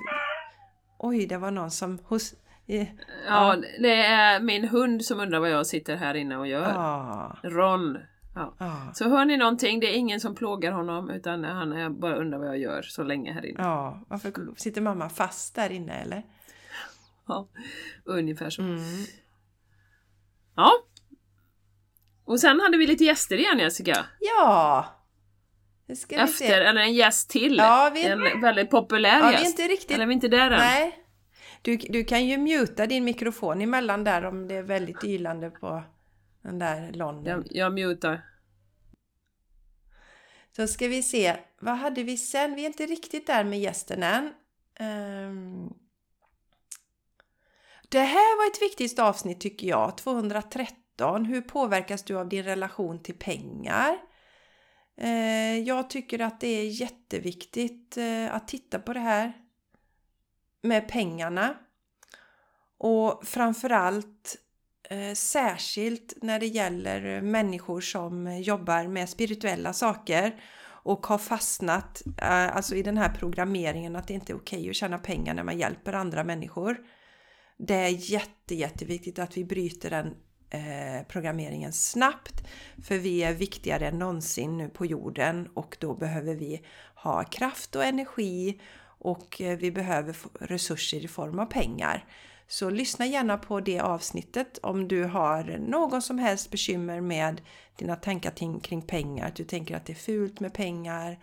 [0.99, 2.33] Oj, det var någon som hos...
[2.67, 2.87] eh,
[3.27, 6.69] Ja, det är min hund som undrar vad jag sitter här inne och gör.
[6.69, 7.97] Ja, Ron.
[8.35, 8.55] Ja.
[8.59, 12.15] ja, Så hör ni någonting, det är ingen som plågar honom utan han är bara
[12.15, 13.59] undrar vad jag gör så länge här inne.
[13.63, 14.05] ja.
[14.07, 16.23] Varför sitter mamma fast där inne eller?
[17.27, 17.47] Ja,
[18.05, 18.61] ungefär så.
[18.61, 18.79] Mm.
[20.55, 20.71] Ja.
[22.27, 24.05] Och sen hade vi lite gäster igen Jessica.
[24.19, 24.85] Ja!
[25.87, 27.57] Det ska vi Efter, eller en gäst till.
[27.57, 29.45] Ja, vi- En väldigt populär Ja, vi är gäst.
[29.59, 29.91] inte riktigt...
[29.91, 30.59] Eller är vi inte där än?
[30.59, 31.03] Nej.
[31.61, 35.83] Du, du kan ju muta din mikrofon emellan där om det är väldigt ylande på
[36.41, 37.43] den där londen.
[37.49, 38.21] Jag, jag mutar.
[40.55, 42.55] Så ska vi se, vad hade vi sen?
[42.55, 44.33] Vi är inte riktigt där med gästen än.
[44.79, 45.69] Ehm.
[47.89, 50.77] Det här var ett viktigt avsnitt tycker jag, 213.
[51.05, 53.97] Hur påverkas du av din relation till pengar?
[55.01, 59.33] Eh, jag tycker att det är jätteviktigt eh, att titta på det här
[60.61, 61.55] med pengarna.
[62.77, 64.35] Och framförallt
[64.89, 70.43] eh, särskilt när det gäller människor som jobbar med spirituella saker
[70.83, 74.97] och har fastnat alltså i den här programmeringen att det inte är okej att tjäna
[74.97, 76.77] pengar när man hjälper andra människor.
[77.57, 80.15] Det är jätte, jätteviktigt att vi bryter den
[80.49, 82.43] Eh, programmeringen snabbt
[82.83, 86.61] för vi är viktigare än någonsin nu på jorden och då behöver vi
[86.95, 88.59] ha kraft och energi
[88.99, 92.05] och eh, vi behöver resurser i form av pengar.
[92.47, 97.41] Så lyssna gärna på det avsnittet om du har någon som helst bekymmer med
[97.75, 99.27] dina tankar kring pengar.
[99.27, 101.19] Att du tänker att det är fult med pengar,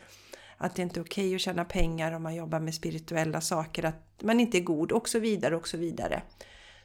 [0.56, 4.22] att det inte är okej att tjäna pengar om man jobbar med spirituella saker, att
[4.22, 6.22] man inte är god och så vidare och så vidare.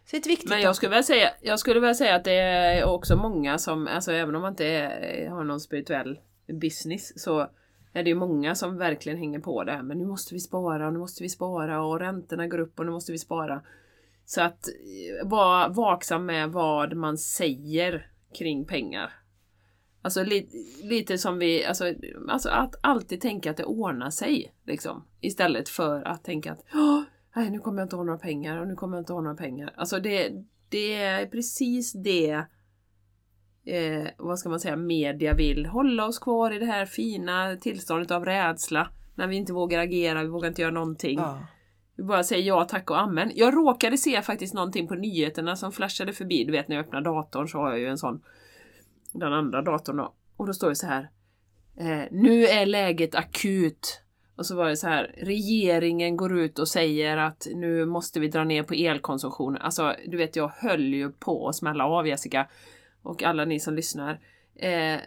[0.09, 2.85] Så ett viktigt Men jag skulle, väl säga, jag skulle väl säga att det är
[2.85, 6.19] också många som, alltså även om man inte är, har någon spirituell
[6.61, 7.39] business så
[7.93, 9.83] är det ju många som verkligen hänger på det här.
[9.83, 12.85] Men nu måste vi spara och nu måste vi spara och räntorna går upp och
[12.85, 13.61] nu måste vi spara.
[14.25, 19.13] Så att eh, vara vaksam med vad man säger kring pengar.
[20.01, 20.49] Alltså li,
[20.83, 21.93] lite som vi, alltså,
[22.29, 24.53] alltså att alltid tänka att det ordnar sig.
[24.65, 25.05] Liksom.
[25.21, 27.01] Istället för att tänka att "Åh,
[27.35, 29.35] nej, nu kommer jag inte ha några pengar och nu kommer jag inte ha några
[29.35, 29.73] pengar.
[29.75, 30.31] Alltså det,
[30.69, 32.45] det är precis det
[33.65, 35.65] eh, vad ska man säga, media vill.
[35.65, 38.89] Hålla oss kvar i det här fina tillståndet av rädsla.
[39.15, 41.19] När vi inte vågar agera, vi vågar inte göra någonting.
[41.19, 41.39] Ja.
[41.95, 43.31] Vi bara säger ja, tack och amen.
[43.35, 46.43] Jag råkade se faktiskt någonting på nyheterna som flashade förbi.
[46.43, 48.21] Du vet när jag öppnar datorn så har jag ju en sån.
[49.13, 50.13] Den andra datorn då.
[50.37, 51.09] Och då står det så här.
[51.77, 54.01] Eh, nu är läget akut.
[54.39, 55.15] Och så var det så här.
[55.17, 59.61] Regeringen går ut och säger att nu måste vi dra ner på elkonsumtionen.
[59.61, 62.47] Alltså du vet jag höll ju på att smälla av Jessica.
[63.01, 64.19] Och alla ni som lyssnar.
[64.55, 64.99] Eh,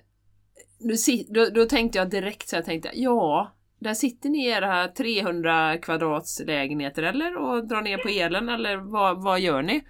[1.29, 5.79] då, då tänkte jag direkt så jag tänkte ja, där sitter ni i era 300
[5.79, 9.85] kvadrats lägenheter eller och drar ner på elen eller vad, vad gör ni?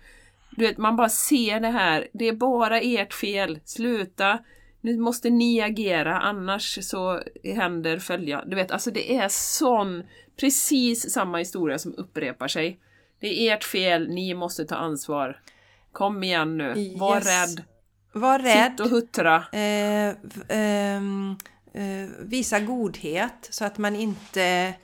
[0.51, 2.09] Du vet, man bara ser det här.
[2.13, 3.59] Det är bara ert fel.
[3.65, 4.39] Sluta.
[4.85, 8.45] Nu måste ni agera annars så händer följa.
[8.47, 10.03] Du vet, alltså det är sån
[10.41, 12.79] precis samma historia som upprepar sig.
[13.21, 14.09] Det är ert fel.
[14.09, 15.41] Ni måste ta ansvar.
[15.93, 16.95] Kom igen nu.
[16.99, 17.27] Var Yes.
[17.27, 17.65] rädd.
[18.13, 18.71] Var rädd.
[18.71, 19.37] Sitt och huttra.
[19.53, 20.15] Eh,
[20.49, 21.37] ehm,
[21.75, 24.75] eh, visa godhet så att man inte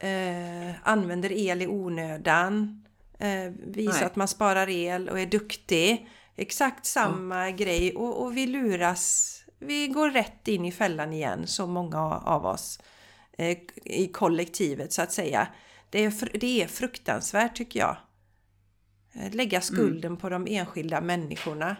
[0.00, 2.84] eh, använder el i onödan.
[3.18, 4.04] Eh, visa Nej.
[4.04, 6.08] att man sparar el och är duktig.
[6.36, 9.38] Exakt samma grej och, och vi luras.
[9.58, 12.80] Vi går rätt in i fällan igen, så många av oss
[13.38, 15.48] eh, i kollektivet så att säga.
[15.90, 17.96] Det är, det är fruktansvärt tycker jag.
[19.12, 21.76] Eh, Lägga skulden på de enskilda människorna.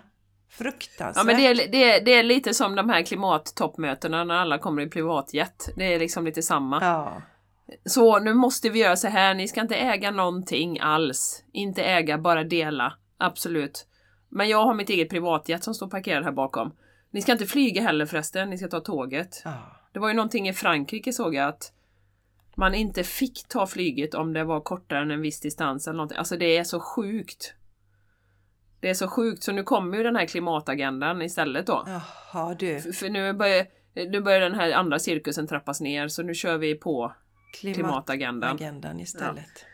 [0.51, 1.17] Fruktansvärt.
[1.17, 4.59] Ja men det är, det, är, det är lite som de här klimattoppmötena när alla
[4.59, 5.69] kommer i privatjet.
[5.77, 6.79] Det är liksom lite samma.
[6.83, 7.23] Ja.
[7.85, 11.45] Så nu måste vi göra så här, ni ska inte äga någonting alls.
[11.53, 12.93] Inte äga, bara dela.
[13.19, 13.87] Absolut.
[14.35, 16.73] Men jag har mitt eget privatjet som står parkerad här bakom.
[17.11, 19.43] Ni ska inte flyga heller förresten, ni ska ta tåget.
[19.45, 19.59] Ja.
[19.93, 21.73] Det var ju någonting i Frankrike såg jag att
[22.57, 26.19] man inte fick ta flyget om det var kortare än en viss distans eller någonting.
[26.19, 27.55] Alltså det är så sjukt.
[28.81, 31.85] Det är så sjukt så nu kommer ju den här klimatagendan istället då.
[31.87, 32.81] Jaha du.
[32.81, 36.59] För- För nu börjar, nu börjar den här andra cirkusen trappas ner så nu kör
[36.59, 37.15] vi på
[37.61, 38.57] klimatagendan.
[38.57, 39.37] Agendan istället.
[39.39, 39.72] eh,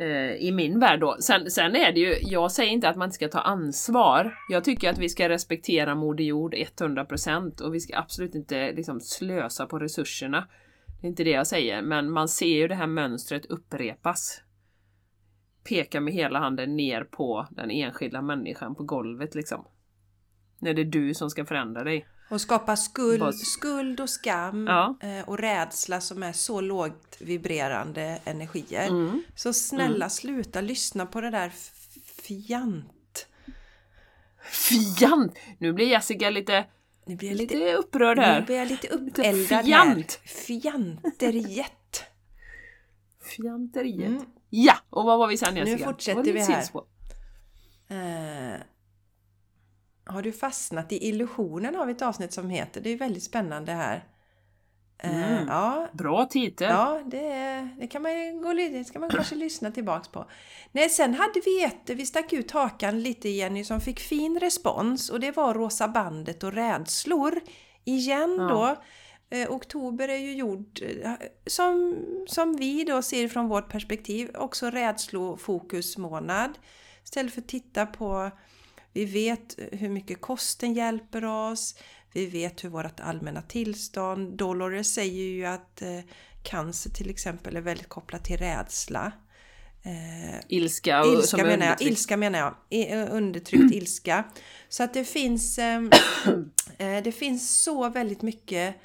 [0.00, 1.16] Eh, i min värld då.
[1.20, 4.34] Sen, sen är det ju, jag säger inte att man inte ska ta ansvar.
[4.48, 9.00] Jag tycker att vi ska respektera Moder Jord 100% och vi ska absolut inte liksom
[9.00, 10.48] slösa på resurserna.
[11.00, 14.42] Det är inte det jag säger, men man ser ju det här mönstret upprepas.
[15.68, 19.64] Peka med hela handen ner på den enskilda människan på golvet liksom.
[20.58, 22.06] När det är du som ska förändra dig.
[22.30, 24.96] Och skapa skuld, skuld och skam Ja.
[25.02, 28.88] eh, och rädsla som är så lågt vibrerande energier.
[28.88, 29.22] Mm.
[29.36, 31.52] Så snälla sluta lyssna på det där
[32.22, 33.26] fjant.
[34.52, 35.34] Fjant!
[35.58, 36.64] Nu blir Jessica lite,
[37.06, 38.42] Nu blir jag lite, lite upprörd nu här.
[38.42, 40.18] blir jag lite uppeldad fjant.
[40.24, 40.28] här.
[40.46, 42.02] Fjanteriet.
[43.36, 44.06] Fjanteriet.
[44.08, 44.24] Mm.
[44.50, 44.74] Ja!
[44.90, 45.84] Och vad var vi sen Jessica?
[45.84, 46.46] fortsätter Var det vi här.
[46.46, 46.84] sidospår?
[50.08, 52.80] Har du fastnat i illusionen av ett avsnitt som heter?
[52.80, 54.04] Det är väldigt spännande här.
[54.98, 55.46] Eh, Mm.
[55.48, 56.68] Ja, Bra titel.
[56.70, 60.30] Ja, det, det kan man gå det ska man kanske lyssna tillbaks på.
[60.72, 65.10] Nej, sen hade vi ett, vi stack ut hakan lite Jenny, som fick fin respons
[65.10, 67.40] och det var Rosa bandet och rädslor.
[67.84, 68.48] Igen Ja.
[68.48, 68.76] då.
[69.36, 71.12] Eh, oktober är ju gjord, eh,
[71.46, 71.96] som,
[72.28, 76.58] som vi då ser från vårt perspektiv, också rädslofokusmånad.
[77.04, 78.30] Istället för att titta på,
[78.92, 81.74] vi vet hur mycket kosten hjälper oss,
[82.12, 86.00] vi vet hur vårt allmänna tillstånd, Dolores säger ju att eh,
[86.42, 89.12] cancer till exempel är väldigt kopplat till rädsla.
[89.82, 94.24] Eh, Ilska och ilska, menar jag, ilska menar jag, I, eh, undertryckt ilska.
[94.68, 95.90] Så att det finns, ehm,
[96.78, 98.76] eh, det finns så väldigt mycket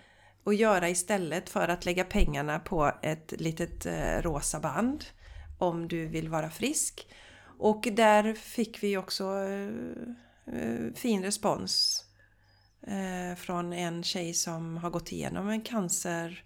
[0.46, 5.06] att göra istället för att lägga pengarna på ett litet eh, rosa band
[5.60, 7.08] om du vill vara frisk.
[7.64, 9.70] Och där fick vi också eh,
[10.56, 12.04] eh, fin respons
[12.88, 16.44] eh, från en tjej som har gått igenom en cancer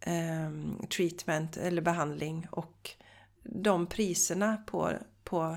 [0.00, 0.50] eh,
[0.96, 2.90] treatment eller behandling och
[3.42, 4.92] de priserna på,
[5.24, 5.56] på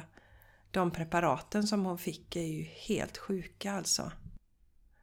[0.71, 4.11] de preparaten som hon fick är ju helt sjuka alltså.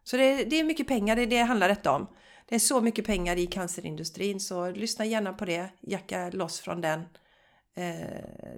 [0.05, 2.07] Så det, det är mycket pengar, det, är det handlar detta om.
[2.49, 6.81] Det är så mycket pengar i cancerindustrin så lyssna gärna på det, jacka loss från
[6.81, 7.07] den, eh,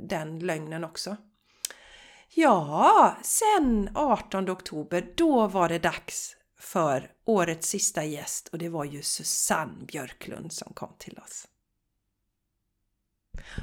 [0.01, 1.16] den lögnen också.
[2.35, 8.85] Ja, sen 18 oktober, då var det dags för årets sista gäst och det var
[8.85, 11.49] ju Susanne Björklund som kom till oss.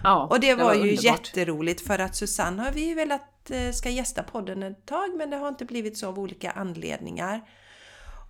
[0.04, 1.04] Ja, Och det var, ju underbart.
[1.04, 5.30] jätteroligt för att Susanne har vi ju velat eh, ska gästa podden ett tag men
[5.30, 7.50] det har inte blivit så av olika anledningar.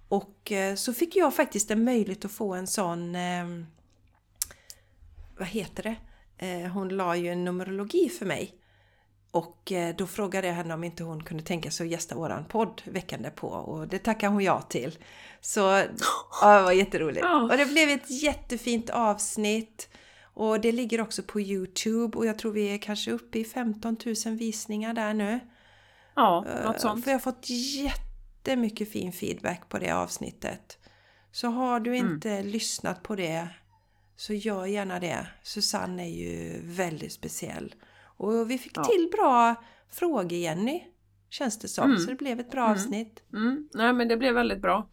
[0.10, 3.46] Och eh, så fick jag faktiskt en möjlighet att få en sån, eh,
[5.38, 5.96] vad heter det?
[6.38, 8.54] Eh, hon la ju en numerologi för mig.
[9.32, 12.46] Och eh, då frågade jag henne om inte hon kunde tänka sig att gästa våran
[12.46, 14.98] podd veckan därpå och det tackade hon ja till.
[15.42, 15.60] Så
[16.42, 17.26] ja, det var jätteroligt.
[17.52, 19.90] Och det blev ett jättefint avsnitt.
[20.34, 23.98] Och det ligger också på Youtube och jag tror vi är kanske uppe i 15
[24.26, 25.40] 000 visningar där nu.
[26.16, 27.04] Ja, något Eh, sånt.
[27.04, 30.78] För jag har fått jättemycket fin feedback på det avsnittet.
[31.32, 32.14] Så har du Mm.
[32.14, 33.48] inte lyssnat på det
[34.18, 35.28] så gör gärna det.
[35.44, 37.76] Susanne är ju väldigt speciell.
[38.18, 38.84] Och vi fick Ja.
[38.84, 39.56] till bra
[39.90, 40.84] frågor Jenny.
[41.30, 41.84] Känns det som.
[41.86, 41.98] Mm.
[41.98, 42.72] Så det blev ett bra Mm.
[42.72, 43.24] avsnitt.
[43.34, 44.90] Mm, nej men det blev väldigt bra.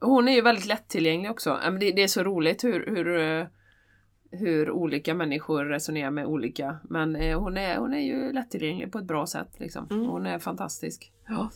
[0.00, 1.60] Hon är ju väldigt lättillgänglig också.
[1.80, 3.46] Det är så roligt hur, hur, eh,
[4.30, 6.78] hur olika människor resonerar med olika.
[6.84, 9.48] Men eh, hon, är, hon är ju lättillgänglig på ett bra sätt.
[9.58, 9.86] Liksom.
[9.90, 10.06] Mm.
[10.06, 11.12] Hon är fantastisk.
[11.28, 11.50] Ja.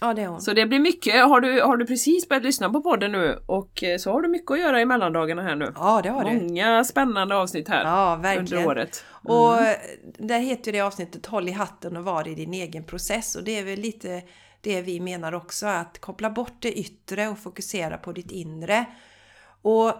[0.00, 0.40] Ja det är hon.
[0.40, 1.24] Så det blir mycket.
[1.24, 4.28] Har du, har du precis börjat lyssna på podden nu och eh, så har du
[4.28, 5.72] mycket att göra i mellandagarna här nu.
[5.74, 6.40] Ja det har du.
[6.40, 8.66] Många spännande avsnitt här Ja under verkligen.
[8.66, 9.04] året.
[9.12, 9.56] Och
[10.18, 13.58] där heter det avsnittet Håll i hatten och var i din egen process och det
[13.58, 14.22] är väl lite
[14.60, 18.84] det vi menar också att koppla bort det yttre och fokusera på ditt inre.
[19.62, 19.92] Och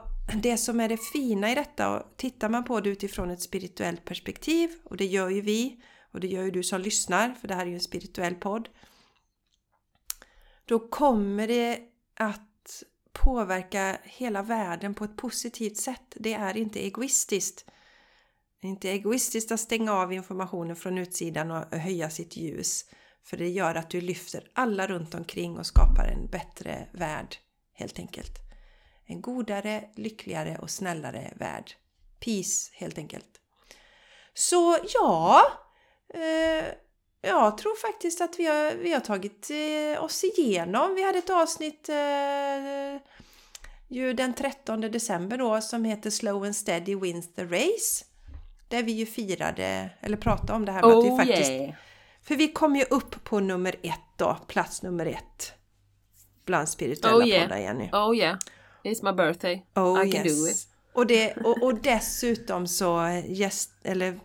[0.43, 4.05] det som är det fina i detta, och tittar man på det utifrån ett spirituellt
[4.05, 5.77] perspektiv och det gör ju vi
[6.13, 8.69] och det gör ju du som lyssnar för det här är ju en spirituell podd.
[10.65, 11.81] Då kommer det
[12.15, 16.17] att påverka hela världen på ett positivt sätt.
[16.17, 17.65] Det är inte egoistiskt.
[18.61, 22.85] Det är inte egoistiskt att stänga av informationen från utsidan och höja sitt ljus.
[23.25, 27.37] För det gör att du lyfter alla runt omkring och skapar en bättre värld,
[27.73, 28.39] helt enkelt.
[29.07, 31.73] En godare, lyckligare och snällare värld.
[32.21, 33.41] Peace, helt enkelt.
[34.35, 35.43] Så ja,
[36.15, 36.65] eh,
[37.27, 40.95] jag tror faktiskt att vi har, vi har tagit eh, oss igenom.
[40.95, 43.01] Vi hade ett avsnitt eh,
[43.89, 48.05] ju den 13 december då som heter Slow and Steady Wins the Race.
[48.68, 51.51] Där vi ju firade, eller pratade om det här med att vi Oh faktiskt...
[51.51, 51.75] yeah!
[52.22, 55.53] För vi kom ju upp på nummer ett då, plats nummer ett.
[56.45, 57.43] Bland spirituella Oh, yeah.
[57.43, 57.91] poddar Jenny.
[57.93, 58.39] Oh yeah!
[58.83, 59.66] It's my birthday.
[59.75, 60.43] Oh I can yes.
[60.43, 60.68] do it.
[60.93, 64.20] Och, det, och, och dessutom så gäst, eller,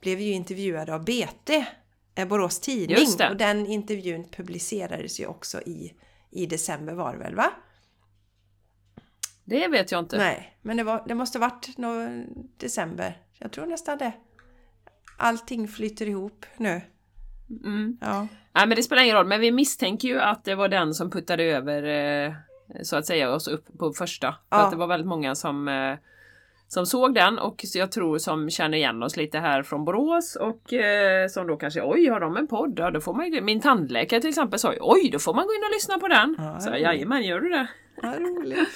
[0.00, 1.66] blev vi ju intervjuade av BT,
[2.14, 3.06] Borås Tidning.
[3.30, 5.94] Och den intervjun publicerades ju också i,
[6.30, 7.52] i december var det väl va?
[9.44, 10.18] Det vet jag inte.
[10.18, 12.24] Nej, men det, var, det måste varit no,
[12.56, 13.18] december.
[13.38, 14.12] Jag tror nästan det.
[15.16, 16.80] Allting flyter ihop nu.
[17.64, 17.98] Mm.
[18.00, 18.26] Ja.
[18.52, 21.10] Nej men det spelar ingen roll, men vi misstänker ju att det var den som
[21.10, 22.34] puttade över eh,
[22.82, 24.32] så att säga oss upp på första.
[24.32, 24.64] För Ja.
[24.64, 25.98] att det var väldigt många som, eh,
[26.72, 30.72] som såg den och jag tror som känner igen oss lite här från Borås och
[30.72, 32.78] eh, som då kanske oj har de en podd?
[32.78, 35.62] Ja, då får man min tandläkare till exempel sa oj då får man gå in
[35.64, 36.36] och lyssna på den.
[36.38, 36.78] Ja, så ja.
[36.78, 37.66] jajamän gör du det?
[38.02, 38.58] Ja, roligt.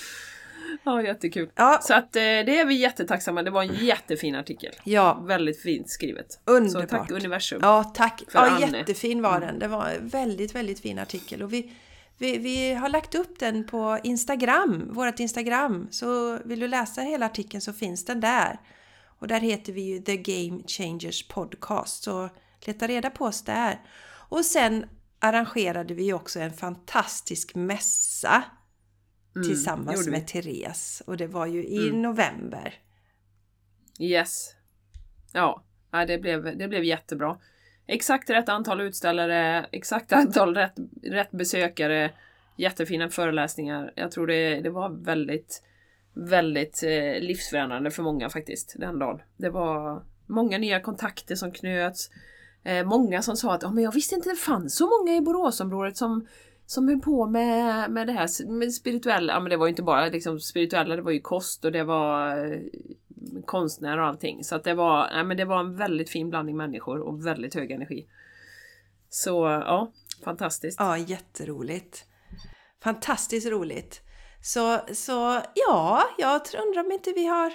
[0.84, 1.50] Ja jättekul.
[1.54, 3.42] Ja, Så att eh, det är vi jättetacksamma.
[3.42, 4.72] Det var en jättefin artikel.
[4.84, 6.26] ja, Väldigt fint skrivet.
[6.44, 6.90] underbart.
[6.90, 7.58] Så tack universum.
[7.62, 8.22] Ja, tack.
[8.32, 8.66] Ja, Anne.
[8.66, 8.74] Mm.
[8.74, 9.58] jättefin var den.
[9.58, 11.42] Det var en väldigt, väldigt fin artikel.
[11.42, 11.72] Och vi,
[12.18, 15.88] vi, vi har lagt upp den på Instagram, vårt Instagram.
[15.90, 18.60] Så vill du läsa hela artikeln så finns den där.
[19.18, 22.02] Och där heter vi ju The Game Changers Podcast.
[22.02, 22.28] Så
[22.66, 23.80] leta reda på oss där.
[24.28, 24.86] Och sen
[25.18, 28.44] arrangerade vi också en fantastisk mässa
[29.36, 30.10] Mm, tillsammans gjorde vi.
[30.10, 31.02] med Therese.
[31.06, 32.02] Och det var ju i Mm.
[32.02, 32.74] november.
[34.00, 34.50] Yes.
[35.32, 37.38] Ja, ja, det, blev, det blev jättebra.
[37.86, 42.10] Exakt rätt antal utställare, exakt antal rätt, rätt besökare,
[42.56, 43.92] jättefina föreläsningar.
[43.96, 45.62] Jag tror det, det var väldigt,
[46.14, 49.20] väldigt eh, livsförändrande för många faktiskt den dagen.
[49.36, 52.10] Det var många nya kontakter som knöts.
[52.64, 55.20] Eh, många som sa att oh, men jag visste inte det fanns så många i
[55.20, 56.26] Boråsområdet som
[56.66, 59.82] som är på med, med det här med spirituella, ja men det var ju inte
[59.82, 62.58] bara liksom spirituella, det var ju kost och det var eh,
[63.46, 64.44] konstnärer och allting.
[64.44, 67.54] Så att det var, nej men det var en väldigt fin blandning människor och väldigt
[67.54, 68.08] hög energi.
[69.08, 69.92] Så ja,
[70.24, 70.80] fantastiskt.
[70.80, 72.04] Ja, jätteroligt.
[72.82, 74.00] Fantastiskt roligt.
[74.42, 77.52] Så, så ja, jag undrar om inte vi har...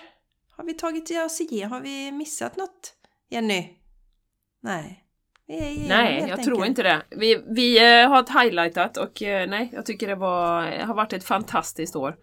[0.52, 1.72] Har vi tagit oss igenom?
[1.72, 2.94] Har vi missat något,
[3.30, 3.70] Jenny?
[4.62, 5.06] Nej.
[5.48, 6.44] Igenom Nej, jag enkelt.
[6.44, 7.02] tror inte det.
[7.10, 11.24] Vi, vi eh, har highlightat och eh, nej, jag tycker det var, har varit ett
[11.24, 12.16] fantastiskt år.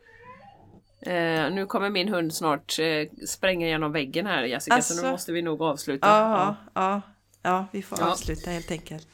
[1.07, 5.05] Eh, nu kommer min hund snart eh, spränga genom väggen här Jessica, så Alltså.
[5.07, 6.07] nu måste vi nog avsluta.
[6.09, 7.03] Ja, ja,
[7.43, 8.11] ja, vi får Ja.
[8.13, 9.09] avsluta helt enkelt.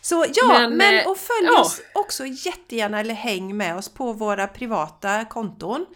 [0.00, 1.60] Så ja, men, Men, eh, och följ ja.
[1.60, 5.86] oss också jättegärna eller häng med oss på våra privata konton.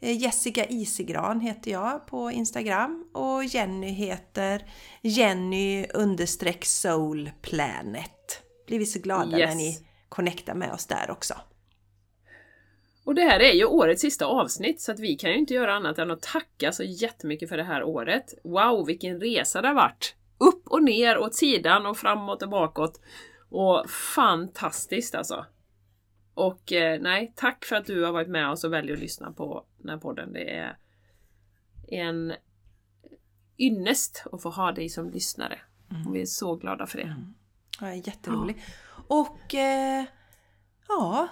[0.00, 4.64] Eh, Jessica Isegran heter jag på Instagram och Jenny heter
[5.02, 8.42] Jenny understreck soul planet.
[8.66, 9.54] Blir vi så glada när Yes.
[9.56, 11.34] ni connectar med oss där också.
[13.04, 15.74] Och det här är ju årets sista avsnitt så att vi kan ju inte göra
[15.74, 18.34] annat än att tacka så jättemycket för det här året.
[18.44, 20.14] Wow, vilken resa det har varit!
[20.38, 23.00] Upp och ner, åt sidan och framåt och bakåt.
[23.48, 25.46] Och fantastiskt alltså!
[26.34, 29.32] Och eh, nej, tack för att du har varit med oss och väljer att lyssna
[29.32, 30.32] på den här podden.
[30.32, 30.76] Det är
[31.88, 32.32] en
[33.58, 35.58] ynnest att få ha dig som lyssnare.
[36.06, 37.16] Och vi är så glada för det.
[37.80, 38.60] Ja, jätteroligt.
[39.06, 40.04] Och eh,
[40.88, 41.28] ja,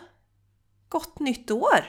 [0.89, 1.85] gott nytt år!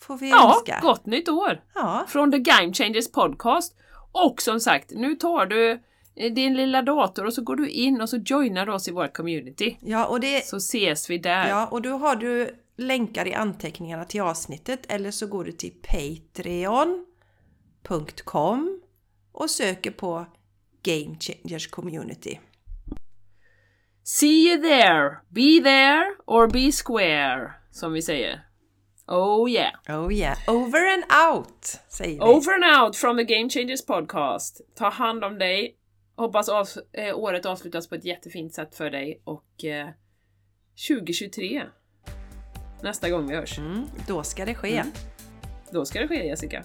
[0.00, 0.78] Får vi Ja, önska.
[0.82, 1.62] gott nytt år!
[1.74, 3.76] Ja, från The Game Changers Podcast.
[4.12, 5.70] Och som sagt, nu tar du
[6.16, 8.92] eh, din lilla dator och så går du in och så joinar du oss i
[8.92, 9.76] vårt community.
[9.80, 11.48] ja, och det, Så ses vi där.
[11.48, 15.72] Ja, och då har du länkar i anteckningarna till avsnittet eller så går du till
[17.84, 18.80] patreon.com
[19.32, 20.26] och söker på
[20.82, 22.38] Game Changers Community.
[24.04, 25.16] See you there!
[25.28, 28.40] Be there or be square, som vi säger.
[29.06, 29.72] Oh yeah!
[29.88, 32.20] Oh yeah, over and out säger vi.
[32.20, 34.60] Over and out from the Game Changers Podcast.
[34.74, 35.76] Ta hand om dig.
[36.16, 39.88] Hoppas av, eh, året avslutas på ett jättefint sätt för dig och eh,
[40.88, 41.62] 2023
[42.82, 43.58] nästa gång vi hörs.
[43.58, 44.76] Mm, då ska det ske.
[44.76, 44.92] Mm.
[45.70, 46.64] Då ska det ske Jessica.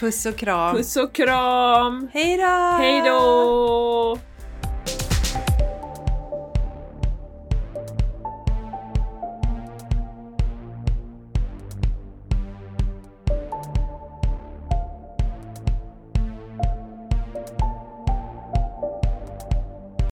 [0.00, 0.76] Puss och kram.
[0.76, 2.08] Puss och kram!
[2.12, 2.76] Hej då!
[2.78, 4.18] Hej då!